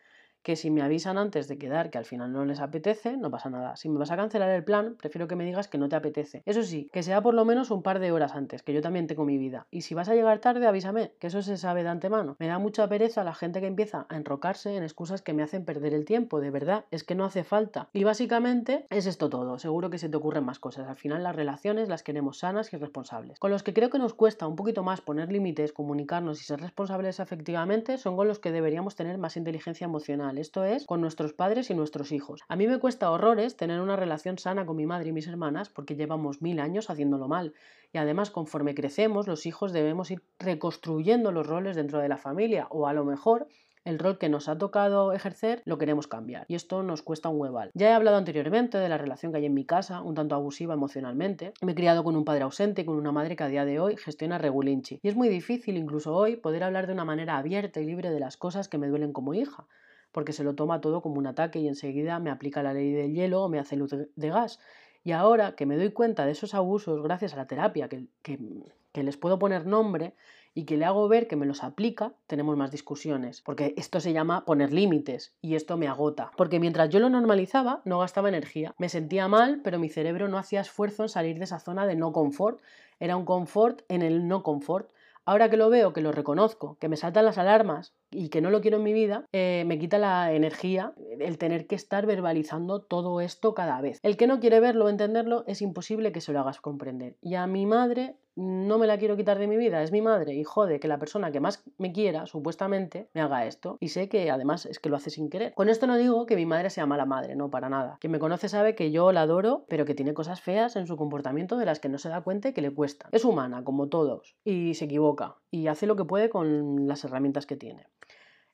que 0.46 0.56
si 0.56 0.70
me 0.70 0.84
avisan 0.84 1.18
antes 1.18 1.48
de 1.48 1.58
quedar 1.58 1.90
que 1.90 1.98
al 1.98 2.06
final 2.06 2.32
no 2.32 2.46
les 2.46 2.60
apetece, 2.60 3.18
no 3.18 3.32
pasa 3.32 3.50
nada. 3.50 3.76
Si 3.78 3.90
me 3.90 3.98
vas 3.98 4.12
a 4.12 4.16
cancelar 4.16 4.52
el 4.52 4.64
plan, 4.64 4.96
prefiero 4.96 5.28
que 5.28 5.36
me 5.36 5.44
digas 5.44 5.68
que 5.68 5.80
no 5.80 5.90
te 5.90 5.96
apetece. 5.96 6.44
Eso 6.46 6.62
sí, 6.62 6.88
que 6.94 7.02
sea 7.02 7.24
por 7.24 7.34
lo 7.34 7.46
menos 7.46 7.72
un 7.72 7.82
par 7.82 7.98
de 7.98 8.12
horas 8.12 8.36
antes, 8.36 8.62
que 8.62 8.72
yo 8.72 8.84
también 8.84 9.08
tengo 9.08 9.26
mi 9.26 9.40
vida. 9.40 9.66
Y 9.72 9.82
si 9.82 9.96
vas 9.96 10.08
a 10.08 10.14
llegar 10.14 10.38
tarde, 10.38 10.68
avísame, 10.68 11.14
que 11.18 11.28
eso 11.28 11.42
se 11.42 11.58
sabe 11.58 11.82
de 11.82 11.90
antemano. 11.90 12.36
Me 12.38 12.46
da 12.46 12.60
mucha 12.60 12.88
pereza 12.88 13.24
la 13.24 13.34
gente 13.34 13.60
que 13.60 13.66
empieza 13.66 14.06
a 14.08 14.18
enrocarse 14.18 14.78
en 14.78 14.84
excusas 14.84 15.24
que 15.24 15.34
me 15.34 15.42
hacen 15.42 15.66
perder 15.66 15.96
el 15.96 16.06
tiempo, 16.06 16.40
de 16.40 16.52
verdad, 16.52 16.86
es 16.92 17.04
que 17.04 17.16
no 17.16 17.26
hace 17.26 17.44
falta. 17.44 17.90
Y 17.92 18.04
básicamente 18.04 18.86
es 18.92 19.08
esto 19.08 19.32
todo, 19.32 19.58
seguro 19.58 19.90
que 19.90 19.98
se 19.98 20.10
te 20.10 20.18
ocurren 20.18 20.46
más 20.46 20.60
cosas. 20.60 20.88
Al 20.88 20.98
final 20.98 21.24
las 21.24 21.36
relaciones 21.36 21.90
las 21.90 22.04
queremos 22.04 22.38
sanas 22.38 22.72
y 22.72 22.78
responsables. 22.78 23.40
Con 23.40 23.50
los 23.50 23.64
que 23.64 23.74
creo 23.74 23.90
que 23.90 23.98
nos 23.98 24.14
cuesta 24.14 24.46
un 24.46 24.56
poquito 24.56 24.84
más 24.84 25.02
poner 25.02 25.32
límites, 25.32 25.74
comunicarnos 25.74 26.40
y 26.40 26.44
ser 26.44 26.62
responsables 26.62 27.20
efectivamente 27.20 27.98
son 27.98 28.16
con 28.16 28.28
los 28.28 28.38
que 28.38 28.52
deberíamos 28.52 28.96
tener 28.96 29.18
más 29.18 29.38
inteligencia 29.38 29.86
emocional 29.86 30.35
esto 30.38 30.64
es, 30.64 30.86
con 30.86 31.02
nuestros 31.02 31.34
padres 31.34 31.70
y 31.70 31.76
nuestros 31.76 32.12
hijos. 32.12 32.42
A 32.48 32.56
mí 32.56 32.68
me 32.68 32.80
cuesta 32.80 33.12
horrores 33.12 33.56
tener 33.58 33.82
una 33.82 33.96
relación 33.96 34.38
sana 34.38 34.66
con 34.66 34.76
mi 34.76 34.86
madre 34.86 35.10
y 35.10 35.14
mis 35.14 35.28
hermanas 35.28 35.70
porque 35.70 35.96
llevamos 35.96 36.42
mil 36.42 36.60
años 36.60 36.90
haciéndolo 36.90 37.28
mal. 37.28 37.54
Y 37.94 37.98
además, 37.98 38.32
conforme 38.32 38.76
crecemos, 38.76 39.28
los 39.28 39.46
hijos 39.46 39.74
debemos 39.74 40.12
ir 40.12 40.22
reconstruyendo 40.40 41.32
los 41.32 41.48
roles 41.48 41.76
dentro 41.76 42.00
de 42.00 42.10
la 42.10 42.18
familia 42.18 42.68
o 42.70 42.88
a 42.88 42.94
lo 42.94 43.06
mejor 43.06 43.48
el 43.86 44.00
rol 44.00 44.18
que 44.18 44.30
nos 44.30 44.50
ha 44.50 44.58
tocado 44.58 45.14
ejercer 45.14 45.62
lo 45.64 45.78
queremos 45.78 46.08
cambiar 46.08 46.46
y 46.48 46.56
esto 46.56 46.82
nos 46.82 47.04
cuesta 47.04 47.30
un 47.30 47.40
hueval. 47.40 47.70
Ya 47.76 47.90
he 47.90 47.94
hablado 47.94 48.18
anteriormente 48.18 48.80
de 48.80 48.90
la 48.90 48.98
relación 48.98 49.32
que 49.32 49.38
hay 49.38 49.46
en 49.46 49.54
mi 49.54 49.64
casa, 49.64 50.02
un 50.02 50.16
tanto 50.16 50.34
abusiva 50.34 50.74
emocionalmente. 50.74 51.54
Me 51.62 51.74
he 51.74 51.76
criado 51.76 52.04
con 52.04 52.16
un 52.16 52.26
padre 52.26 52.44
ausente 52.44 52.82
y 52.82 52.86
con 52.86 52.98
una 52.98 53.12
madre 53.12 53.36
que 53.36 53.44
a 53.44 53.48
día 53.48 53.64
de 53.64 53.80
hoy 53.80 53.96
gestiona 53.96 54.40
regulinchi 54.40 55.00
y 55.04 55.08
es 55.08 55.16
muy 55.16 55.30
difícil 55.30 55.78
incluso 55.78 56.16
hoy 56.16 56.36
poder 56.36 56.64
hablar 56.64 56.88
de 56.88 56.94
una 56.94 57.06
manera 57.06 57.38
abierta 57.38 57.80
y 57.80 57.86
libre 57.86 58.10
de 58.10 58.20
las 58.20 58.38
cosas 58.38 58.68
que 58.68 58.80
me 58.80 58.88
duelen 58.88 59.14
como 59.14 59.36
hija 59.36 59.68
porque 60.16 60.32
se 60.32 60.46
lo 60.46 60.56
toma 60.56 60.80
todo 60.80 61.02
como 61.02 61.18
un 61.18 61.28
ataque 61.28 61.60
y 61.60 61.68
enseguida 61.68 62.20
me 62.20 62.30
aplica 62.30 62.64
la 62.64 62.74
ley 62.74 62.94
del 62.94 63.14
hielo 63.14 63.44
o 63.44 63.50
me 63.50 63.60
hace 63.60 63.76
luz 63.76 63.92
de 63.92 64.30
gas. 64.30 64.62
Y 65.04 65.12
ahora 65.12 65.58
que 65.58 65.66
me 65.66 65.76
doy 65.76 65.92
cuenta 65.92 66.26
de 66.26 66.32
esos 66.32 66.54
abusos 66.54 67.04
gracias 67.04 67.34
a 67.34 67.36
la 67.36 67.48
terapia, 67.48 67.90
que, 67.90 68.06
que, 68.22 69.04
les 69.04 69.18
puedo 69.18 69.40
poner 69.40 69.66
nombre 69.68 70.14
y 70.54 70.64
que 70.64 70.78
le 70.78 70.86
hago 70.86 71.10
ver 71.10 71.28
que 71.28 71.36
me 71.36 71.46
los 71.46 71.66
aplica, 71.66 72.14
tenemos 72.28 72.56
más 72.56 72.72
discusiones. 72.72 73.42
Porque 73.42 73.74
esto 73.76 74.00
se 74.00 74.14
llama 74.14 74.46
poner 74.46 74.72
límites 74.72 75.36
y 75.42 75.56
esto 75.56 75.76
me 75.76 75.90
agota. 75.90 76.32
Porque 76.38 76.62
mientras 76.62 76.88
yo 76.88 77.02
lo 77.02 77.10
normalizaba, 77.10 77.82
no 77.84 78.00
gastaba 78.00 78.30
energía. 78.30 78.74
Me 78.78 78.88
sentía 78.88 79.28
mal, 79.28 79.60
pero 79.66 79.80
mi 79.80 79.90
cerebro 79.90 80.30
no 80.30 80.38
hacía 80.38 80.62
esfuerzo 80.62 81.04
en 81.04 81.10
salir 81.10 81.40
de 81.40 81.44
esa 81.44 81.60
zona 81.60 81.86
de 81.86 81.98
no 81.98 82.14
confort. 82.14 82.62
Era 83.02 83.18
un 83.18 83.26
confort 83.26 83.82
en 83.90 84.02
el 84.02 84.30
no 84.30 84.44
confort. 84.44 84.90
Ahora 85.26 85.50
que 85.50 85.58
lo 85.58 85.70
veo, 85.72 85.92
que 85.92 86.02
lo 86.02 86.12
reconozco, 86.12 86.78
que 86.80 86.88
me 86.88 86.98
saltan 86.98 87.26
las 87.26 87.40
alarmas 87.40 87.94
y 88.16 88.30
que 88.30 88.42
no 88.42 88.50
lo 88.50 88.62
quiero 88.62 88.78
en 88.78 88.84
mi 88.84 88.94
vida, 88.94 89.26
eh, 89.32 89.64
me 89.68 89.78
quita 89.78 89.98
la 89.98 90.32
energía 90.34 90.94
el 91.20 91.38
tener 91.38 91.68
que 91.68 91.76
estar 91.76 92.06
verbalizando 92.06 92.82
todo 92.82 93.22
esto 93.22 93.54
cada 93.54 93.82
vez. 93.82 94.00
El 94.04 94.18
que 94.18 94.28
no 94.28 94.40
quiere 94.40 94.60
verlo 94.60 94.86
o 94.86 94.90
entenderlo 94.90 95.44
es 95.48 95.62
imposible 95.62 96.12
que 96.12 96.22
se 96.22 96.34
lo 96.34 96.40
hagas 96.40 96.62
comprender. 96.62 97.16
Y 97.22 97.36
a 97.36 97.48
mi 97.48 97.66
madre 97.66 98.16
no 98.36 98.78
me 98.78 98.88
la 98.88 98.98
quiero 98.98 99.16
quitar 99.16 99.40
de 99.40 99.48
mi 99.48 99.56
vida, 99.56 99.82
es 99.82 99.92
mi 99.92 100.02
madre 100.02 100.34
y 100.34 100.44
jode 100.44 100.80
que 100.80 100.88
la 100.88 101.00
persona 101.00 101.32
que 101.32 101.40
más 101.40 101.64
me 101.78 101.94
quiera, 101.94 102.26
supuestamente, 102.26 103.10
me 103.14 103.22
haga 103.22 103.46
esto. 103.46 103.78
Y 103.80 103.90
sé 103.90 104.10
que 104.10 104.30
además 104.30 104.66
es 104.66 104.80
que 104.80 104.90
lo 104.90 104.98
hace 104.98 105.10
sin 105.10 105.30
querer. 105.30 105.54
Con 105.54 105.70
esto 105.70 105.88
no 105.88 105.98
digo 105.98 106.26
que 106.26 106.36
mi 106.36 106.46
madre 106.46 106.70
sea 106.70 106.86
mala 106.86 107.06
madre, 107.06 107.36
no, 107.36 107.50
para 107.50 107.70
nada. 107.70 107.98
Quien 108.02 108.12
me 108.12 108.20
conoce 108.20 108.50
sabe 108.50 108.76
que 108.76 108.92
yo 108.92 109.12
la 109.12 109.22
adoro, 109.22 109.66
pero 109.70 109.86
que 109.86 109.96
tiene 109.96 110.14
cosas 110.14 110.42
feas 110.42 110.76
en 110.76 110.88
su 110.88 110.98
comportamiento 110.98 111.58
de 111.58 111.66
las 111.66 111.80
que 111.80 111.90
no 111.90 111.98
se 111.98 112.10
da 112.10 112.22
cuenta 112.22 112.50
y 112.50 112.54
que 112.54 112.62
le 112.62 112.74
cuesta. 112.74 113.08
Es 113.12 113.24
humana, 113.24 113.64
como 113.64 113.88
todos, 113.88 114.36
y 114.44 114.74
se 114.74 114.86
equivoca, 114.86 115.38
y 115.50 115.68
hace 115.68 115.88
lo 115.88 115.96
que 115.96 116.06
puede 116.06 116.30
con 116.30 116.88
las 116.88 117.04
herramientas 117.06 117.46
que 117.46 117.56
tiene. 117.56 117.88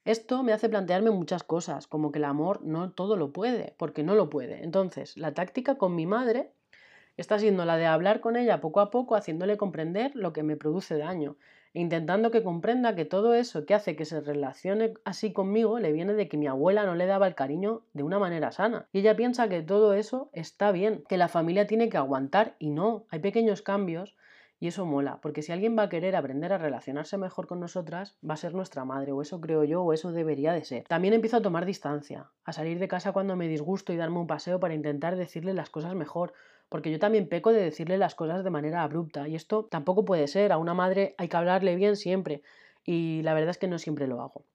Esto 0.04 0.42
me 0.42 0.52
hace 0.52 0.68
plantearme 0.68 1.12
muchas 1.12 1.44
cosas, 1.44 1.86
como 1.86 2.12
que 2.12 2.18
el 2.18 2.26
amor 2.26 2.64
no 2.64 2.92
todo 2.92 3.16
lo 3.18 3.32
puede, 3.32 3.76
porque 3.78 4.02
no 4.02 4.16
lo 4.16 4.32
puede. 4.32 4.64
Entonces, 4.64 5.16
la 5.16 5.36
táctica 5.36 5.76
con 5.76 5.96
mi 5.96 6.08
madre 6.08 6.54
está 7.18 7.38
siendo 7.38 7.66
la 7.66 7.78
de 7.78 7.86
hablar 7.86 8.20
con 8.20 8.36
ella 8.36 8.62
poco 8.62 8.80
a 8.80 8.90
poco, 8.90 9.16
haciéndole 9.16 9.58
comprender 9.58 10.12
lo 10.16 10.34
que 10.34 10.42
me 10.42 10.58
produce 10.58 10.98
daño, 10.98 11.38
e 11.76 11.82
intentando 11.82 12.32
que 12.32 12.42
comprenda 12.42 12.96
que 12.96 13.06
todo 13.06 13.36
eso 13.36 13.68
que 13.68 13.76
hace 13.76 13.96
que 13.96 14.06
se 14.06 14.22
relacione 14.22 14.96
así 15.06 15.34
conmigo 15.34 15.78
le 15.78 15.92
viene 15.92 16.14
de 16.14 16.28
que 16.28 16.36
mi 16.36 16.48
abuela 16.48 16.84
no 16.84 16.96
le 16.96 17.06
daba 17.06 17.28
el 17.28 17.36
cariño 17.36 17.84
de 17.94 18.02
una 18.02 18.18
manera 18.18 18.52
sana. 18.52 18.88
Y 18.92 19.00
ella 19.00 19.16
piensa 19.16 19.50
que 19.50 19.62
todo 19.62 19.94
eso 19.94 20.32
está 20.34 20.72
bien, 20.72 21.04
que 21.08 21.18
la 21.18 21.28
familia 21.28 21.68
tiene 21.68 21.90
que 21.90 21.98
aguantar 21.98 22.56
y 22.58 22.72
no, 22.72 23.06
hay 23.10 23.20
pequeños 23.20 23.62
cambios 23.62 24.16
y 24.62 24.68
eso 24.68 24.86
mola, 24.86 25.18
porque 25.24 25.42
si 25.42 25.52
alguien 25.52 25.76
va 25.76 25.84
a 25.84 25.90
querer 25.90 26.16
aprender 26.16 26.54
a 26.54 26.60
relacionarse 26.60 27.18
mejor 27.18 27.48
con 27.48 27.60
nosotras, 27.60 28.16
va 28.24 28.36
a 28.36 28.38
ser 28.38 28.54
nuestra 28.54 28.86
madre, 28.86 29.12
o 29.12 29.24
eso 29.24 29.42
creo 29.42 29.64
yo, 29.64 29.82
o 29.82 29.92
eso 29.92 30.12
debería 30.12 30.54
de 30.54 30.64
ser. 30.64 30.84
También 30.84 31.16
empiezo 31.16 31.38
a 31.38 31.42
tomar 31.42 31.66
distancia, 31.66 32.30
a 32.46 32.54
salir 32.54 32.78
de 32.78 32.88
casa 32.88 33.12
cuando 33.12 33.36
me 33.36 33.48
disgusto 33.48 33.92
y 33.92 33.98
darme 33.98 34.20
un 34.20 34.28
paseo 34.28 34.60
para 34.60 34.76
intentar 34.76 35.16
decirle 35.16 35.56
las 35.56 35.72
cosas 35.72 35.96
mejor, 35.96 36.34
porque 36.70 36.92
yo 36.92 37.00
también 37.00 37.28
peco 37.28 37.52
de 37.52 37.64
decirle 37.64 37.98
las 37.98 38.14
cosas 38.14 38.44
de 38.44 38.52
manera 38.52 38.84
abrupta, 38.84 39.28
y 39.28 39.34
esto 39.34 39.66
tampoco 39.66 40.06
puede 40.06 40.28
ser, 40.28 40.52
a 40.52 40.60
una 40.60 40.76
madre 40.76 41.16
hay 41.18 41.28
que 41.28 41.38
hablarle 41.38 41.76
bien 41.76 41.96
siempre, 41.96 42.44
y 42.86 43.24
la 43.24 43.34
verdad 43.34 43.50
es 43.50 43.58
que 43.58 43.68
no 43.68 43.80
siempre 43.80 44.06
lo 44.06 44.22
hago. 44.22 44.46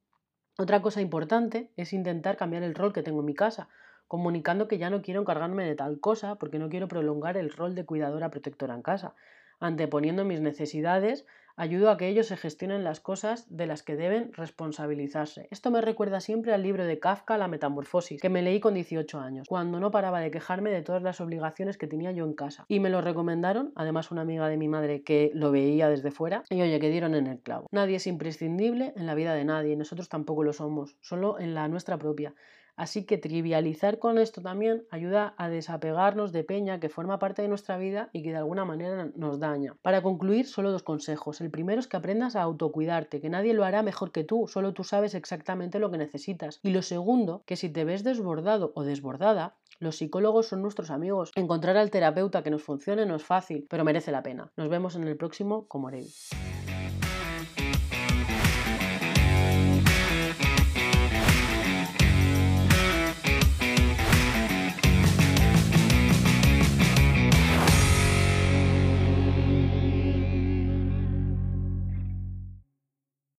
Otra 0.57 0.83
cosa 0.83 1.01
importante 1.01 1.73
es 1.77 1.93
intentar 1.93 2.37
cambiar 2.37 2.63
el 2.63 2.77
rol 2.77 2.93
que 2.93 3.03
tengo 3.03 3.19
en 3.19 3.27
mi 3.27 3.35
casa, 3.35 3.69
comunicando 4.07 4.69
que 4.69 4.79
ya 4.79 4.89
no 4.89 5.03
quiero 5.03 5.23
encargarme 5.23 5.65
de 5.65 5.75
tal 5.75 5.99
cosa 5.99 6.37
porque 6.37 6.61
no 6.61 6.69
quiero 6.69 6.87
prolongar 6.87 7.37
el 7.37 7.51
rol 7.51 7.75
de 7.75 7.85
cuidadora 7.85 8.31
protectora 8.31 8.73
en 8.73 8.83
casa 8.83 9.17
anteponiendo 9.61 10.25
mis 10.25 10.41
necesidades, 10.41 11.27
ayudo 11.57 11.91
a 11.91 11.97
que 11.97 12.09
ellos 12.09 12.27
se 12.27 12.37
gestionen 12.37 12.85
las 12.85 13.01
cosas 13.01 13.47
de 13.49 13.67
las 13.67 13.83
que 13.83 13.97
deben 13.97 14.33
responsabilizarse. 14.35 15.49
Esto 15.51 15.71
me 15.71 15.81
recuerda 15.81 16.21
siempre 16.21 16.53
al 16.53 16.63
libro 16.63 16.85
de 16.85 16.99
Kafka, 16.99 17.39
La 17.39 17.49
Metamorfosis, 17.49 18.21
que 18.21 18.29
me 18.29 18.43
leí 18.43 18.61
con 18.61 18.75
18 18.75 19.19
años, 19.19 19.49
cuando 19.49 19.81
no 19.81 19.91
paraba 19.91 20.21
de 20.21 20.31
quejarme 20.31 20.71
de 20.71 20.83
todas 20.83 21.03
las 21.03 21.21
obligaciones 21.21 21.79
que 21.79 21.87
tenía 21.87 22.13
yo 22.13 22.25
en 22.25 22.35
casa. 22.35 22.67
Y 22.69 22.81
me 22.81 22.91
lo 22.91 23.01
recomendaron, 23.01 23.73
además 23.75 24.11
una 24.11 24.23
amiga 24.23 24.49
de 24.49 24.59
mi 24.59 24.69
madre 24.69 25.03
que 25.03 25.31
lo 25.35 25.51
veía 25.51 25.89
desde 25.89 26.11
fuera, 26.11 26.45
y 26.51 26.61
oye, 26.61 26.79
que 26.79 26.91
dieron 26.91 27.15
en 27.15 27.27
el 27.27 27.41
clavo. 27.41 27.69
Nadie 27.73 27.97
es 27.97 28.07
imprescindible 28.07 28.93
en 28.95 29.07
la 29.07 29.15
vida 29.15 29.35
de 29.35 29.45
nadie, 29.45 29.77
nosotros 29.77 30.09
tampoco 30.11 30.45
lo 30.45 30.53
somos, 30.53 30.97
solo 31.01 31.39
en 31.39 31.55
la 31.55 31.69
nuestra 31.69 31.97
propia. 31.97 32.35
Así 32.77 33.05
que 33.05 33.19
trivializar 33.19 33.99
con 33.99 34.19
esto 34.19 34.43
también 34.43 34.85
ayuda 34.91 35.35
a 35.39 35.49
desapegarnos 35.49 36.33
de 36.33 36.45
peña 36.45 36.79
que 36.79 36.91
forma 36.91 37.19
parte 37.19 37.43
de 37.43 37.49
nuestra 37.49 37.79
vida 37.79 38.11
y 38.13 38.23
que 38.23 38.31
de 38.31 38.37
alguna 38.37 38.65
manera 38.65 39.11
nos 39.17 39.41
daña. 39.41 39.75
Para 39.83 40.03
concluir, 40.03 40.47
solo 40.47 40.71
dos 40.71 40.83
consejos. 40.83 41.41
El 41.41 41.51
primero 41.51 41.81
es 41.81 41.89
que 41.89 41.97
aprendas 41.97 42.37
a 42.37 42.43
autocuidarte, 42.43 43.21
que 43.21 43.31
nadie 43.31 43.55
lo 43.55 43.65
hará 43.65 43.83
mejor 43.83 44.13
que 44.13 44.25
tú, 44.25 44.47
solo 44.47 44.75
tú 44.75 44.85
sabes 44.85 45.15
exactamente 45.15 45.79
lo 45.79 45.91
que 45.91 45.99
necesitas. 45.99 46.61
Y 46.63 46.71
lo 46.71 46.83
segundo, 46.83 47.43
que 47.47 47.57
si 47.57 47.71
te 47.71 47.85
ves 47.85 48.05
desbordado 48.05 48.73
o 48.75 48.83
desbordada, 48.83 49.55
los 49.79 49.97
psicólogos 49.97 50.47
son 50.47 50.63
nuestros 50.63 50.91
amigos. 50.91 51.33
Encontrar 51.35 51.77
al 51.77 51.91
terapeuta 51.91 52.43
que 52.43 52.51
nos 52.51 52.63
funcione 52.63 53.07
no 53.07 53.17
es 53.17 53.25
fácil, 53.25 53.67
pero 53.69 53.85
merece 53.85 54.13
la 54.13 54.23
pena. 54.23 54.53
Nos 54.57 54.69
vemos 54.69 54.97
en 54.97 55.09
el 55.09 55.17
próximo 55.17 55.67
Como. 55.67 55.87